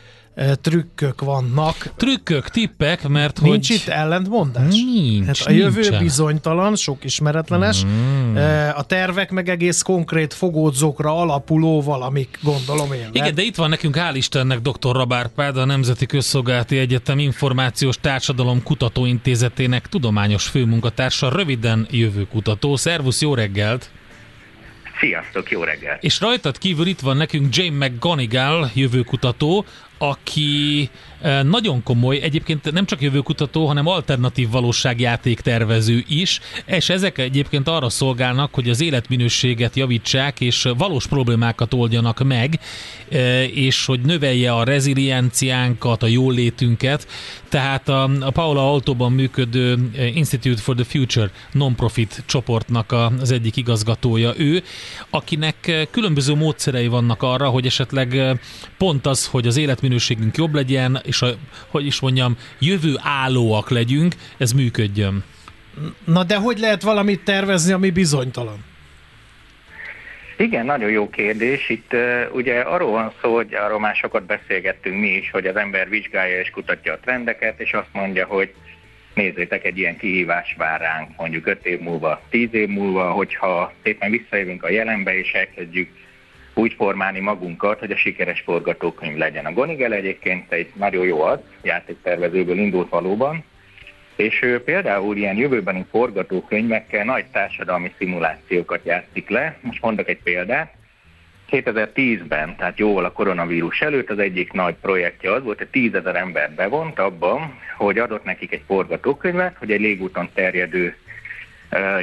[0.61, 1.93] trükkök vannak.
[1.97, 3.77] Trükkök, tippek, mert Nincs hogy...
[3.77, 4.75] itt ellentmondás?
[4.75, 6.03] Nincs, hát a jövő nincsen.
[6.03, 8.37] bizonytalan, sok ismeretlenes, mm.
[8.75, 13.09] a tervek meg egész konkrét fogódzókra alapuló valamik, gondolom én.
[13.13, 14.93] Igen, de itt van nekünk, hál' Istennek, dr.
[14.93, 22.77] Rabárpád, a Nemzeti Közszolgálati Egyetem Információs Társadalom Kutatóintézetének tudományos főmunkatársa, röviden jövőkutató.
[22.77, 23.91] Szervusz, jó reggelt!
[25.01, 26.03] Sziasztok, jó reggelt!
[26.03, 29.65] És rajtad kívül itt van nekünk James McGonigal, jövőkutató,
[29.99, 37.19] aki eh, nagyon komoly, egyébként nem csak jövőkutató, hanem alternatív valóságjáték tervező is, és ezek
[37.19, 42.61] egyébként arra szolgálnak, hogy az életminőséget javítsák, és valós problémákat oldjanak meg,
[43.09, 47.07] eh, és hogy növelje a rezilienciánkat, a jólétünket.
[47.49, 54.33] Tehát a, Paula Altóban működő eh, Institute for the Future non-profit csoportnak az egyik igazgatója
[54.37, 54.63] ő,
[55.11, 58.39] akinek különböző módszerei vannak arra, hogy esetleg
[58.79, 59.57] pont az, hogy az
[59.89, 61.29] életminőségünk jobb legyen, és a,
[61.69, 65.25] hogy is mondjam, jövő állóak legyünk, ez működjön.
[66.05, 68.65] Na de hogy lehet valamit tervezni, ami bizonytalan?
[70.37, 71.69] Igen, nagyon jó kérdés.
[71.69, 75.57] Itt uh, ugye arról van szó, hogy arról már sokat beszélgettünk mi is, hogy az
[75.57, 78.55] ember vizsgálja és kutatja a trendeket, és azt mondja, hogy
[79.15, 84.11] nézzétek, egy ilyen kihívás vár ránk mondjuk 5 év múlva, 10 év múlva, hogyha szépen
[84.11, 85.89] visszajövünk a jelenbe, és elkezdjük
[86.59, 89.47] úgy formálni magunkat, hogy a sikeres forgatókönyv legyen.
[89.47, 93.45] A Gonigel egyébként egy nagyon jó az, játéktervezőből indult valóban,
[94.17, 99.57] és ő például ilyen jövőbeni forgatókönyvekkel nagy társadalmi szimulációkat játszik le.
[99.61, 100.75] Most mondok egy példát.
[101.51, 106.17] 2010-ben, tehát jóval a koronavírus előtt az egyik nagy projektje az volt, hogy 10 ezer
[106.17, 110.97] ember bevont abban, hogy adott nekik egy forgatókönyvet, hogy egy légúton terjedő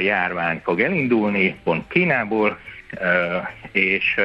[0.02, 2.58] járvány fog elindulni, pont Kínából,
[3.72, 4.20] és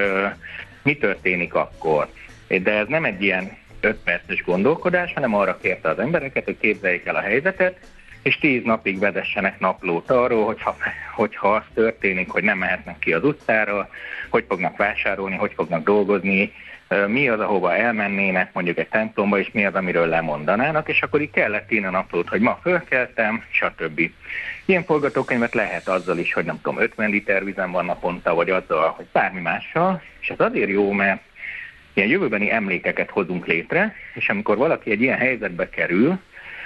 [0.84, 2.08] mi történik akkor.
[2.48, 7.06] De ez nem egy ilyen 5 perces gondolkodás, hanem arra kérte az embereket, hogy képzeljék
[7.06, 7.80] el a helyzetet,
[8.22, 10.78] és 10 napig vezessenek naplót arról, hogyha,
[11.16, 13.90] hogyha az történik, hogy nem mehetnek ki az utcára,
[14.30, 16.54] hogy fognak vásárolni, hogy fognak dolgozni,
[17.08, 21.32] mi az, ahova elmennének mondjuk egy templomba, és mi az, amiről lemondanának, és akkor így
[21.32, 24.02] kellett írni a naplót, hogy ma fölkeltem, stb.
[24.66, 28.90] Ilyen forgatókönyvet lehet azzal is, hogy nem tudom, 50 liter vizem van naponta, vagy azzal,
[28.90, 31.22] hogy bármi mással, és ez azért jó, mert
[31.94, 36.20] ilyen jövőbeni emlékeket hozunk létre, és amikor valaki egy ilyen helyzetbe kerül,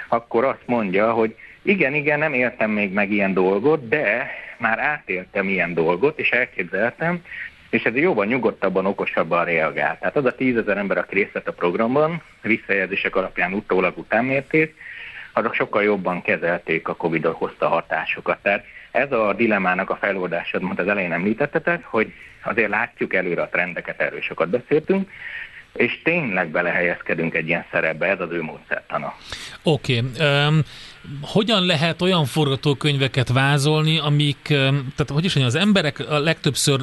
[0.08, 5.48] akkor azt mondja, hogy igen, igen, nem értem még meg ilyen dolgot, de már átéltem
[5.48, 7.22] ilyen dolgot, és elképzeltem,
[7.76, 9.98] és ez jóval nyugodtabban, okosabban reagál.
[9.98, 14.74] Tehát az a tízezer ember, aki részt vett a programban, visszajelzések alapján utólag utánmérték,
[15.32, 18.38] azok sokkal jobban kezelték a Covid hozta hatásokat.
[18.42, 22.12] Tehát ez a dilemmának a feloldása, amit az elején említettetek, hogy
[22.42, 25.10] azért látjuk előre a trendeket, erről sokat beszéltünk,
[25.72, 29.14] és tényleg belehelyezkedünk egy ilyen szerepbe, ez az ő módszertana.
[29.62, 29.98] Oké.
[29.98, 30.46] Okay.
[30.46, 30.60] Um,
[31.20, 36.80] hogyan lehet olyan forgatókönyveket vázolni, amik, tehát hogy is mondjam, az emberek a legtöbbször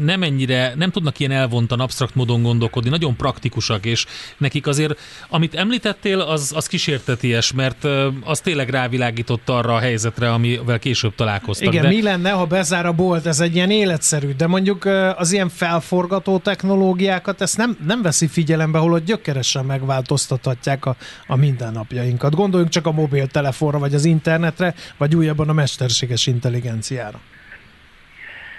[0.00, 4.06] nem ennyire, nem tudnak ilyen elvontan, absztrakt módon gondolkodni, nagyon praktikusak, és
[4.38, 7.86] nekik azért, amit említettél, az, az kísérteties, mert
[8.24, 11.72] az tényleg rávilágított arra a helyzetre, amivel később találkoztak.
[11.72, 11.88] Igen, de...
[11.88, 14.84] mi lenne, ha bezár a bolt, ez egy ilyen életszerű, de mondjuk
[15.16, 22.34] az ilyen felforgató technológiákat, ezt nem, nem veszi figyelembe, holott gyökeresen megváltoztathatják a, a mindennapjainkat.
[22.34, 27.20] Gondoljunk csak a mobiltelefonra, vagy az internetre, vagy újabban a mesterséges intelligenciára.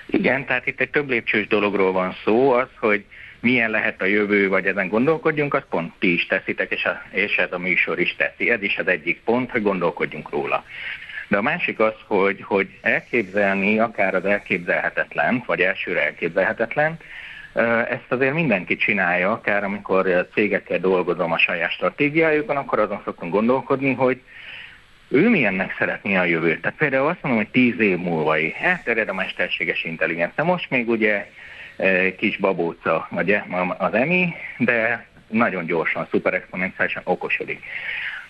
[0.05, 3.03] Igen, tehát itt egy több lépcsős dologról van szó, az, hogy
[3.39, 7.37] milyen lehet a jövő, vagy ezen gondolkodjunk, azt pont ti is teszitek, és, a, és
[7.37, 8.49] ez a műsor is teszi.
[8.49, 10.63] Ez is az egyik pont, hogy gondolkodjunk róla.
[11.27, 16.97] De a másik az, hogy, hogy elképzelni akár az elképzelhetetlen, vagy elsőre elképzelhetetlen,
[17.89, 23.93] ezt azért mindenki csinálja, akár amikor cégekkel dolgozom a saját stratégiájukon, akkor azon szoktunk gondolkodni,
[23.93, 24.21] hogy
[25.07, 26.61] ő milyennek szeretné a jövőt.
[26.61, 30.43] Tehát például azt mondom, hogy tíz év múlva elterjed a mesterséges intelligencia.
[30.43, 31.31] Most még ugye
[32.17, 33.39] kis babóca vagy
[33.77, 37.63] az EMI, de nagyon gyorsan, szuperexponenciálisan okosodik.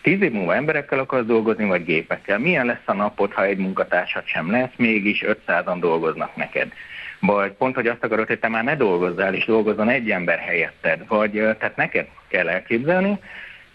[0.02, 2.40] Tíz év múlva emberekkel akarsz dolgozni, vagy gépekkel?
[2.40, 6.72] Milyen lesz a napod, ha egy munkatársad sem lesz, mégis 500-an dolgoznak neked?
[7.20, 11.08] Vagy pont, hogy azt akarod, hogy te már ne dolgozzál, és dolgozzon egy ember helyetted.
[11.08, 13.20] Vagy tehát neked kell elképzelni,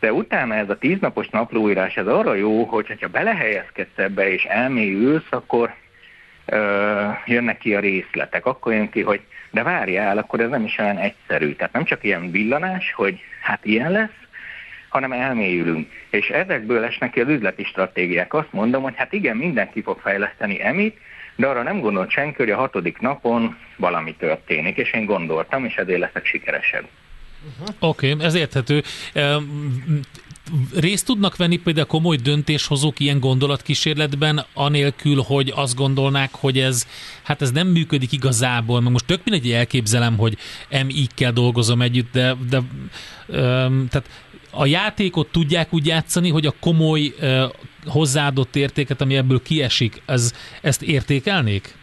[0.02, 5.26] de utána ez a tíznapos naplóírás, ez arra jó, hogy ha belehelyezkedsz ebbe és elmélyülsz,
[5.30, 5.74] akkor
[6.46, 8.46] ö, jönnek ki a részletek.
[8.46, 11.54] Akkor jön ki, hogy de várjál, akkor ez nem is olyan egyszerű.
[11.54, 14.18] Tehát nem csak ilyen villanás, hogy hát ilyen lesz,
[14.88, 15.90] hanem elmélyülünk.
[16.10, 18.34] És ezekből esnek ki az üzleti stratégiák.
[18.34, 20.98] Azt mondom, hogy hát igen, mindenki fog fejleszteni emit,
[21.36, 25.76] de arra nem gondolt senki, hogy a hatodik napon valami történik, és én gondoltam, és
[25.76, 26.84] ezért leszek sikeresebb.
[27.46, 27.74] Uh-huh.
[27.78, 28.82] Oké, okay, ez érthető.
[30.74, 36.86] Részt tudnak venni például komoly döntéshozók ilyen gondolatkísérletben, anélkül, hogy azt gondolnák, hogy ez,
[37.22, 40.36] hát ez nem működik igazából, mert most tök mindegy elképzelem, hogy
[40.86, 44.08] MI-kkel dolgozom együtt, de, de um, tehát
[44.50, 47.42] a játékot tudják úgy játszani, hogy a komoly uh,
[47.86, 51.74] hozzáadott értéket, ami ebből kiesik, ez, ezt értékelnék?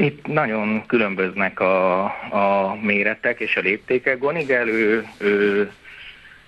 [0.00, 4.18] Itt nagyon különböznek a, a méretek és a léptékek.
[4.18, 5.06] Gonigel, ő,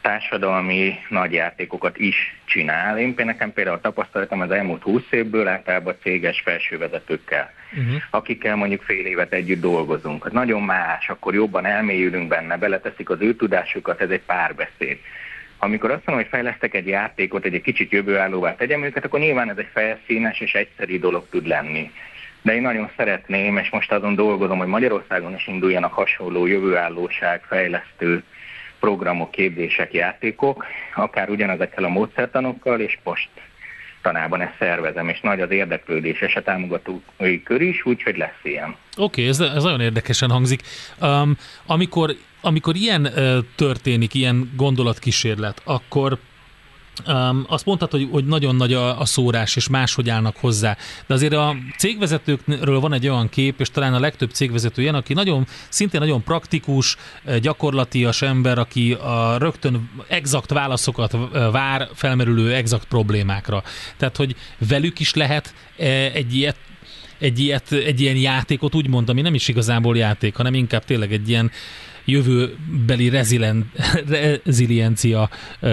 [0.00, 2.98] társadalmi nagyjátékokat is csinál.
[2.98, 8.02] Én nekem például tapasztalatom az elmúlt 20 évből általában céges felsővezetőkkel, uh-huh.
[8.10, 10.22] akikkel mondjuk fél évet együtt dolgozunk.
[10.22, 14.98] Hát nagyon más, akkor jobban elmélyülünk benne, beleteszik az ő tudásukat, ez egy párbeszéd.
[15.58, 19.50] Amikor azt mondom, hogy fejlesztek egy játékot, egy, egy kicsit jövőállóvá tegyem őket, akkor nyilván
[19.50, 21.90] ez egy felszínes és egyszerű dolog tud lenni.
[22.42, 28.22] De én nagyon szeretném, és most azon dolgozom, hogy Magyarországon is induljanak hasonló jövőállóság, fejlesztő
[28.80, 33.28] programok, képzések, játékok, akár ugyanezekkel a módszertanokkal, és most
[34.02, 38.68] tanában ezt szervezem, és nagy az érdeklődés és a támogatói kör is, úgyhogy lesz ilyen.
[38.68, 40.62] Oké, okay, ez, ez nagyon érdekesen hangzik.
[41.00, 46.18] Um, amikor, amikor ilyen uh, történik, ilyen gondolatkísérlet, akkor
[47.08, 50.76] Um, azt mondtad, hogy, hogy nagyon nagy a, a szórás, és máshogy állnak hozzá.
[51.06, 55.14] De azért a cégvezetőkről van egy olyan kép, és talán a legtöbb cégvezető ilyen, aki
[55.14, 56.96] nagyon, szintén nagyon praktikus,
[57.40, 61.16] gyakorlatias ember, aki a rögtön exakt válaszokat
[61.52, 63.62] vár felmerülő exakt problémákra.
[63.96, 64.36] Tehát, hogy
[64.68, 66.56] velük is lehet eh, egy ilyet
[67.18, 71.12] egy, ilyet, egy ilyen játékot úgy mondom, ami nem is igazából játék, hanem inkább tényleg
[71.12, 71.50] egy ilyen
[72.04, 73.72] jövőbeli rezilien,
[74.44, 75.28] reziliencia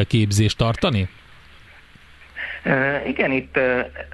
[0.07, 1.07] képzést tartani?
[3.05, 3.59] Igen, itt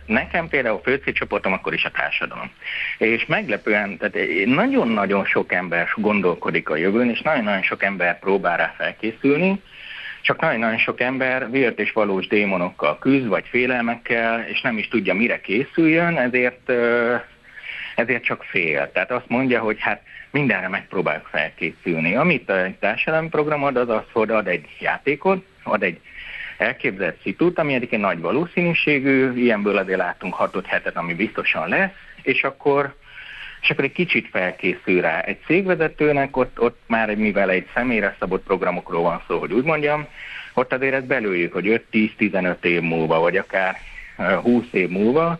[0.06, 2.52] nekem például főcélcsoportom akkor is a társadalom.
[2.98, 8.74] És meglepően, tehát nagyon-nagyon sok ember gondolkodik a jövőn, és nagyon-nagyon sok ember próbál rá
[8.78, 9.62] felkészülni,
[10.22, 15.14] csak nagyon-nagyon sok ember vért és valós démonokkal küzd, vagy félelmekkel, és nem is tudja,
[15.14, 16.72] mire készüljön, ezért,
[17.96, 18.92] ezért csak fél.
[18.92, 20.02] Tehát azt mondja, hogy hát
[20.34, 22.16] mindenre megpróbálok felkészülni.
[22.16, 26.00] Amit egy társadalmi program ad, az az, hogy ad egy játékot, ad egy
[26.58, 31.92] elképzelt szitút, ami egyébként nagy valószínűségű, ilyenből azért látunk 6 hetet, ami biztosan lesz,
[32.22, 32.96] és akkor
[33.62, 35.20] és akkor egy kicsit felkészül rá.
[35.20, 40.08] Egy cégvezetőnek ott, ott már, mivel egy személyre szabott programokról van szó, hogy úgy mondjam,
[40.54, 43.78] ott azért ezt belőjük, hogy 5-10-15 év múlva, vagy akár
[44.42, 45.40] 20 év múlva,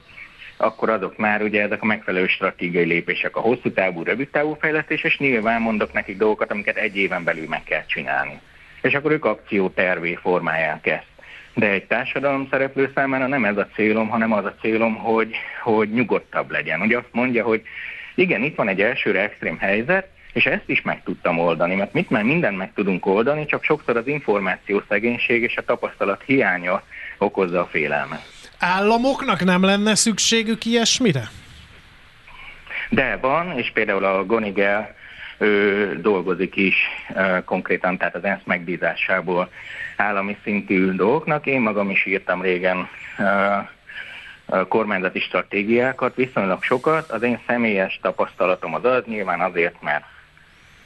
[0.64, 5.04] akkor azok már ugye ezek a megfelelő stratégiai lépések, a hosszú távú, rövid távú fejlesztés,
[5.04, 8.40] és nyilván mondok nekik dolgokat, amiket egy éven belül meg kell csinálni.
[8.82, 11.08] És akkor ők akciótervé formálják ezt.
[11.54, 15.90] De egy társadalom szereplő számára nem ez a célom, hanem az a célom, hogy, hogy
[15.92, 16.82] nyugodtabb legyen.
[16.82, 17.62] Ugye azt mondja, hogy
[18.16, 22.10] igen, itt van egy elsőre extrém helyzet, és ezt is meg tudtam oldani, mert mit
[22.10, 26.84] már mindent meg tudunk oldani, csak sokszor az információ szegénység és a tapasztalat hiánya
[27.18, 28.33] okozza a félelmet.
[28.64, 31.30] Államoknak nem lenne szükségük ilyesmire?
[32.90, 34.96] De van, és például a Gonigel
[35.38, 36.76] ő dolgozik is
[37.46, 39.50] konkrétan, tehát az ENSZ megbízásából
[39.98, 41.46] állami szintű dolgoknak.
[41.46, 42.88] Én magam is írtam régen
[44.68, 47.12] kormányzati stratégiákat, viszonylag sokat.
[47.12, 50.04] Az én személyes tapasztalatom az az, nyilván azért, mert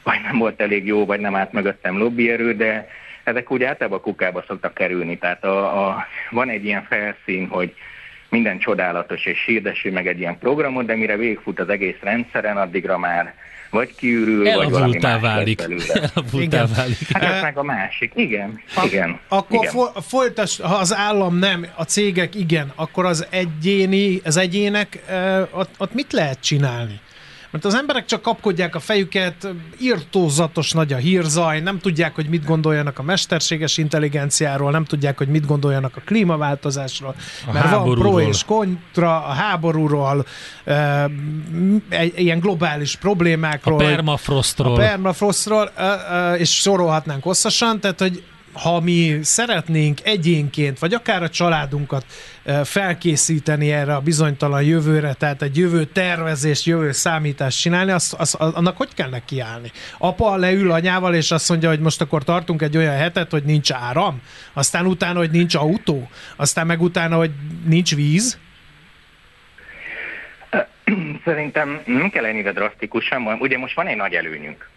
[0.02, 2.88] vagy nem volt elég jó, vagy nem állt mögöttem lobbyerő, de
[3.28, 5.18] ezek úgy általában a kukába szoktak kerülni.
[5.18, 7.74] Tehát a, a, van egy ilyen felszín, hogy
[8.28, 12.98] minden csodálatos és hirdesül meg egy ilyen programot, de mire végfut az egész rendszeren, addigra
[12.98, 13.34] már
[13.70, 15.60] vagy kiürül, vagy valami más válik.
[15.60, 17.12] Elavultá válik.
[17.12, 18.12] Hát ez meg a másik.
[18.14, 19.18] Igen, a, igen.
[19.28, 19.72] Akkor igen.
[19.72, 24.98] Fo- folytas, ha az állam nem, a cégek igen, akkor az egyéni, az egyének,
[25.50, 27.00] ott, ott mit lehet csinálni?
[27.50, 29.48] Mert az emberek csak kapkodják a fejüket,
[29.80, 35.28] írtózatos nagy a hírzaj, nem tudják, hogy mit gondoljanak a mesterséges intelligenciáról, nem tudják, hogy
[35.28, 37.14] mit gondoljanak a klímaváltozásról,
[37.48, 40.26] A mert van pro és kontra, a háborúról,
[40.64, 41.08] e,
[42.16, 43.76] ilyen globális A problémákról.
[43.76, 44.72] hogy- permafrostról.
[44.74, 51.22] a permafrostról, ö, ö, és sorolhatnánk hosszasan, tehát, hogy ha mi szeretnénk egyénként, vagy akár
[51.22, 52.04] a családunkat
[52.44, 58.34] ö, felkészíteni erre a bizonytalan jövőre, tehát egy jövő tervezés, jövő számítást csinálni, azt, azt,
[58.34, 59.70] annak hogy kell nekiállni?
[59.98, 63.72] Apa leül anyával, és azt mondja, hogy most akkor tartunk egy olyan hetet, hogy nincs
[63.72, 64.20] áram,
[64.52, 67.30] aztán utána, hogy nincs autó, aztán meg utána, hogy
[67.64, 68.38] nincs víz,
[71.24, 74.68] Szerintem nem kell ennyire drasztikusan, ugye most van egy nagy előnyünk.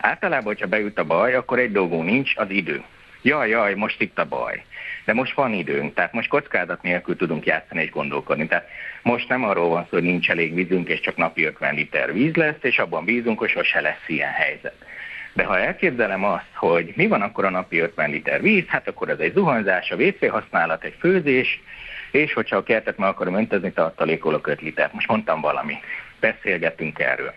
[0.00, 2.82] Általában, hogyha beüt a baj, akkor egy dolgó nincs, az idő.
[3.22, 4.64] Jaj, jaj, most itt a baj.
[5.04, 8.46] De most van időnk, tehát most kockázat nélkül tudunk játszani és gondolkodni.
[8.46, 8.68] Tehát
[9.02, 12.34] most nem arról van szó, hogy nincs elég vízünk, és csak napi 50 liter víz
[12.34, 14.84] lesz, és abban bízunk, hogy sose lesz ilyen helyzet.
[15.32, 19.08] De ha elképzelem azt, hogy mi van akkor a napi 50 liter víz, hát akkor
[19.08, 21.60] ez egy zuhanyzás, a WC használat, egy főzés,
[22.10, 24.92] és hogyha a kertet meg akarom öntözni, tartalékolok 5 litert.
[24.92, 25.78] Most mondtam valami.
[26.20, 27.34] Beszélgettünk erről.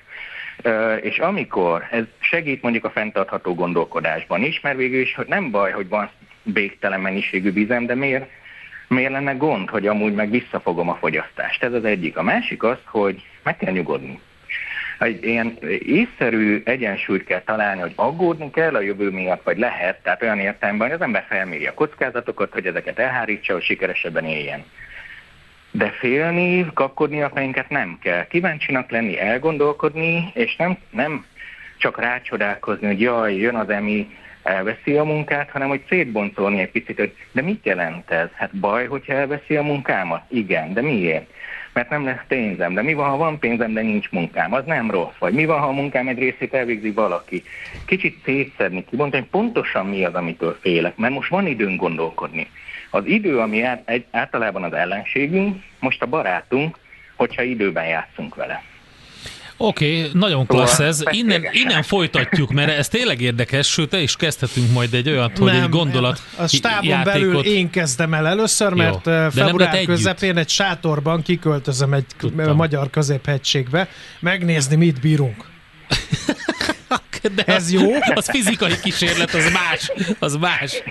[1.01, 5.71] És amikor ez segít mondjuk a fenntartható gondolkodásban is, mert végül is hogy nem baj,
[5.71, 6.09] hogy van
[6.43, 8.29] végtelen mennyiségű vízem, de miért,
[8.87, 11.63] miért lenne gond, hogy amúgy meg visszafogom a fogyasztást?
[11.63, 12.17] Ez az egyik.
[12.17, 14.19] A másik az, hogy meg kell nyugodni.
[14.99, 20.21] Egy ilyen észszerű egyensúlyt kell találni, hogy aggódni kell a jövő miatt, vagy lehet, tehát
[20.21, 24.63] olyan értelemben, hogy az ember felméri a kockázatokat, hogy ezeket elhárítsa, hogy sikeresebben éljen.
[25.71, 28.27] De félni, kapkodni a fejünket nem kell.
[28.27, 31.25] Kíváncsinak lenni, elgondolkodni, és nem, nem
[31.77, 34.07] csak rácsodálkozni, hogy jaj, jön az emi,
[34.43, 38.27] elveszi a munkát, hanem hogy szétboncolni egy picit, hogy de mit jelent ez?
[38.33, 40.23] Hát baj, hogyha elveszi a munkámat?
[40.27, 41.29] Igen, de miért?
[41.73, 42.73] Mert nem lesz pénzem.
[42.73, 44.53] De mi van, ha van pénzem, de nincs munkám?
[44.53, 45.17] Az nem rossz.
[45.19, 47.43] Vagy mi van, ha a munkám egy részét elvégzi valaki?
[47.85, 50.95] Kicsit szétszedni, kibontani, pontosan mi az, amitől félek.
[50.95, 52.47] Mert most van időnk gondolkodni.
[52.93, 56.77] Az idő, ami át, egy, általában az ellenségünk, most a barátunk,
[57.15, 58.63] hogyha időben játszunk vele.
[59.57, 61.03] Oké, okay, nagyon klassz Szóval ez.
[61.11, 65.69] Innen, innen folytatjuk, mert ez tényleg érdekes, sőt, is kezdhetünk majd egy olyat, hogy egy
[65.69, 67.13] gondolat A stábon játékot.
[67.13, 69.11] belül én kezdem el először, mert Jó.
[69.11, 69.87] Nem február együtt.
[69.87, 72.55] közepén egy sátorban kiköltözöm egy Tudtam.
[72.55, 73.87] magyar középhegységbe,
[74.19, 75.45] megnézni, mit bírunk.
[77.35, 77.91] De Ez jó?
[78.15, 79.91] Az fizikai kísérlet, az más.
[80.19, 80.71] Az más.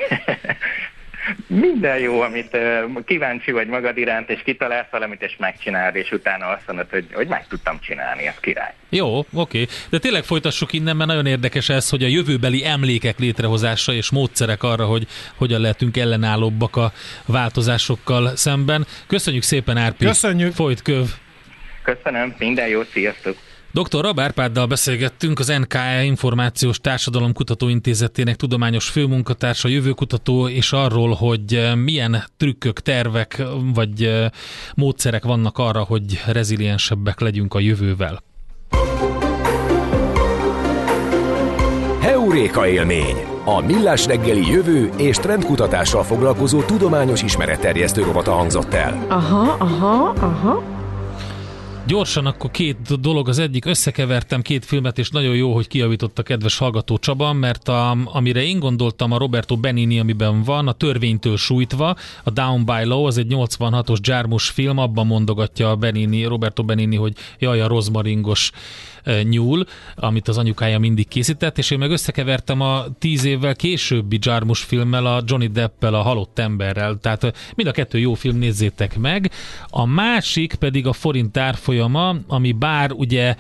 [1.53, 6.47] Minden jó, amit uh, kíváncsi vagy magad iránt, és kitalálsz valamit, és megcsinálod, és utána
[6.47, 8.73] azt mondod, hogy, hogy meg tudtam csinálni, ez király.
[8.89, 9.67] Jó, oké.
[9.89, 14.63] De tényleg folytassuk innen, mert nagyon érdekes ez, hogy a jövőbeli emlékek létrehozása és módszerek
[14.63, 16.93] arra, hogy hogyan lehetünk ellenállóbbak a
[17.27, 18.87] változásokkal szemben.
[19.07, 20.05] Köszönjük szépen, Árpi.
[20.05, 20.53] Köszönjük.
[20.53, 21.07] Folyt köv.
[21.83, 23.37] Köszönöm, minden jót, sziasztok!
[23.73, 24.01] Dr.
[24.01, 31.75] Rab Árpáddal beszélgettünk, az NKE Információs Társadalom Kutatóintézetének tudományos főmunkatársa, jövőkutató, és arról, hogy eh,
[31.75, 33.43] milyen trükkök, tervek
[33.75, 34.27] vagy eh,
[34.75, 38.23] módszerek vannak arra, hogy reziliensebbek legyünk a jövővel.
[42.01, 43.17] Heuréka élmény.
[43.45, 49.07] A millás reggeli jövő és trendkutatással foglalkozó tudományos ismeretterjesztő rovata hangzott el.
[49.09, 50.80] Aha, aha, aha.
[51.91, 53.29] Gyorsan akkor két dolog.
[53.29, 57.69] Az egyik, összekevertem két filmet, és nagyon jó, hogy kiavított a kedves hallgató Csaba, mert
[57.69, 62.85] a, amire én gondoltam, a Roberto Benini, amiben van, a törvénytől sújtva, a Down by
[62.85, 67.69] Law, az egy 86-os gyármus film, abban mondogatja a Benini, Roberto Benini, hogy jaj, a
[67.69, 68.51] rozmaringos
[69.23, 74.61] nyúl, amit az anyukája mindig készített, és én meg összekevertem a tíz évvel későbbi Jarmus
[74.63, 76.99] filmmel, a Johnny Deppel, a halott emberrel.
[77.01, 79.31] Tehát eh, mind a kettő jó film, nézzétek meg.
[79.69, 83.37] A másik pedig a forint árfolyama, ami bár ugye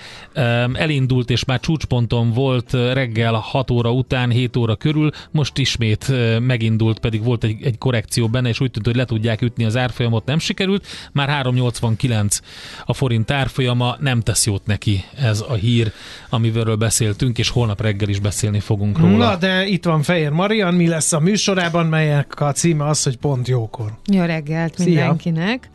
[0.73, 6.99] elindult és már csúcsponton volt reggel 6 óra után, 7 óra körül, most ismét megindult,
[6.99, 10.25] pedig volt egy, egy korrekció benne, és úgy tűnt, hogy le tudják ütni az árfolyamot,
[10.25, 10.87] nem sikerült.
[11.13, 12.39] Már 3,89
[12.85, 15.93] a forint árfolyama, nem tesz jót neki ez a hír,
[16.29, 19.17] amiről beszéltünk, és holnap reggel is beszélni fogunk róla.
[19.17, 23.17] Na, de itt van Fehér Marian, mi lesz a műsorában, melyek a címe az, hogy
[23.17, 23.93] pont jókor.
[24.13, 24.87] Jó reggelt Szia.
[24.87, 25.71] mindenkinek,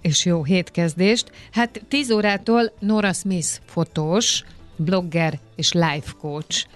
[0.00, 1.30] és jó hétkezdést.
[1.52, 4.44] Hát 10 órától Nora Smith fotós,
[4.76, 6.66] blogger és life coach,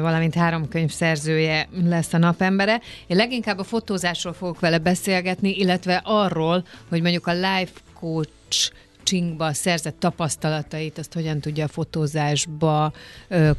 [0.00, 2.80] valamint három könyv szerzője lesz a napembere.
[3.06, 8.70] Én leginkább a fotózásról fogok vele beszélgetni, illetve arról, hogy mondjuk a life coach
[9.02, 12.92] coachingba szerzett tapasztalatait, azt hogyan tudja a fotózásba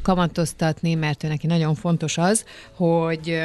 [0.02, 2.44] kamatoztatni, mert ő neki nagyon fontos az,
[2.76, 3.42] hogy,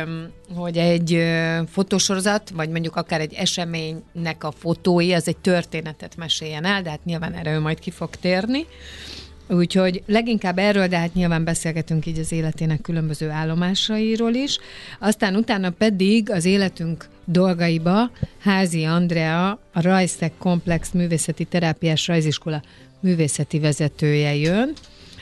[0.56, 1.24] hogy egy
[1.68, 7.06] fotósorozat, vagy mondjuk akár egy eseménynek a fotói, az egy történetet meséljen el, de hát
[7.06, 8.66] nyilván erre ő majd ki fog térni.
[9.50, 14.58] Úgyhogy leginkább erről, de hát nyilván beszélgetünk így az életének különböző állomásairól is.
[15.00, 22.62] Aztán utána pedig az életünk dolgaiba Házi Andrea, a Rajszek Komplex Művészeti Terápiás Rajziskola
[23.00, 24.74] művészeti vezetője jön,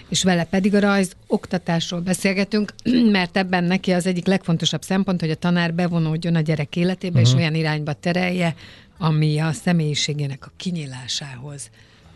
[0.09, 2.73] és vele pedig a rajz oktatásról beszélgetünk,
[3.11, 7.33] mert ebben neki az egyik legfontosabb szempont, hogy a tanár bevonódjon a gyerek életébe, uh-huh.
[7.33, 8.55] és olyan irányba terelje,
[8.97, 11.69] ami a személyiségének a kinyilásához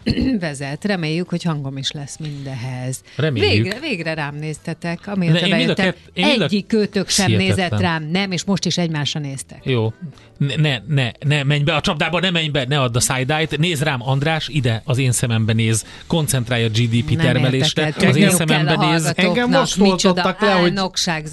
[0.40, 0.86] vezet.
[0.86, 3.02] Reméljük, hogy hangom is lesz mindehez.
[3.16, 3.64] Reméljük.
[3.64, 5.86] Végre, végre rám néztetek, amióta Ne, én mind a bejöttem.
[6.14, 7.56] kett- Egyik kötök sem Hihetetlen.
[7.68, 9.60] nézett rám, nem, és most is egymásra néztek.
[9.64, 9.94] Jó.
[10.38, 13.58] Ne, ne, ne, ne, menj be a csapdába, ne menj be, ne add a side-eye-t.
[13.58, 15.86] Nézd rám, András, ide az én szemembe néz.
[16.08, 17.86] Koncentrálj a GDP Nem termelésre.
[17.86, 19.14] értek Az én szemembe néz.
[19.16, 20.74] Engem most oltottak le, hogy-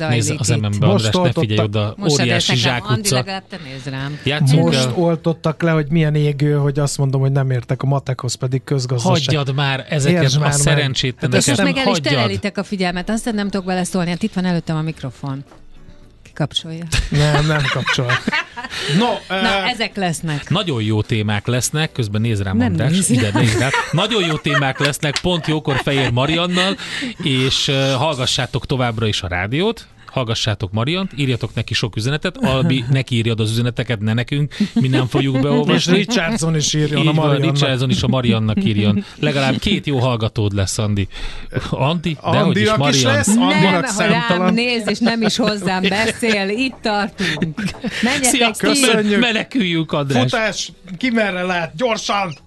[0.09, 0.39] Nézd itt.
[0.41, 1.65] a szemembe, Most András, ne figyelj oltottak.
[1.65, 1.95] oda.
[2.03, 3.15] Most Óriási rám, Andi, zsákutca.
[3.15, 4.19] legalább te nézd rám.
[4.25, 8.35] Játszunk Most oltottak le, hogy milyen égő, hogy azt mondom, hogy nem értek a matekhoz,
[8.35, 9.25] pedig közgazdaság.
[9.25, 10.59] Hagyjad már ezeket Értsd a már meg.
[10.59, 11.45] szerencsétleneket.
[11.45, 14.11] Hát És most meg el is terelitek a figyelmet, aztán nem tudok vele szólni.
[14.11, 15.45] Hát itt van előttem a mikrofon.
[16.23, 16.85] Kikapcsolja.
[17.11, 18.13] Nem, nem kapcsol.
[18.99, 20.51] No, Na, eh, ezek lesznek.
[20.51, 23.71] Nagyon jó témák lesznek, közben néz rám Nem András, néz ide néz rám.
[23.93, 26.77] Nagyon jó témák lesznek, pont jókor Fehér Mariannal,
[27.23, 33.15] és uh, hallgassátok továbbra is a rádiót, hallgassátok Mariant, írjatok neki sok üzenetet, Albi, neki
[33.15, 35.97] írjad az üzeneteket, ne nekünk, mi nem fogjuk és beolvasni.
[35.97, 37.55] Richardson is írjon a Így van, Mariannak.
[37.55, 39.05] Richardson is a Mariannak írjon.
[39.21, 41.09] Legalább két jó hallgatód lesz, Andi.
[41.71, 43.13] Andi, de hogy is Marian.
[43.13, 43.35] lesz?
[43.35, 47.61] Nem, ha rám néz, és nem is hozzám beszél, itt tartunk.
[48.03, 48.67] Menjetek ki!
[48.67, 49.21] Köszönjük.
[49.21, 50.23] meneküljünk, András.
[50.23, 52.47] Futás, ki merre lát, gyorsan!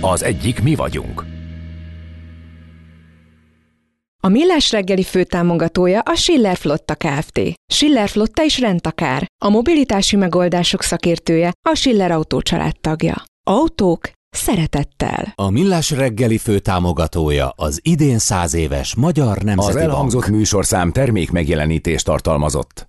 [0.00, 1.24] Az egyik mi vagyunk.
[4.22, 7.40] A Millás reggeli főtámogatója a Schiller Flotta Kft.
[7.72, 9.26] Schiller Flotta is rendtakár.
[9.44, 12.42] A mobilitási megoldások szakértője a Schiller Autó
[12.80, 13.22] tagja.
[13.50, 15.32] Autók szeretettel.
[15.34, 20.34] A Millás reggeli főtámogatója az idén száz éves Magyar Az Nemzeti elhangzott Bank.
[20.34, 22.86] műsorszám termék megjelenítést tartalmazott.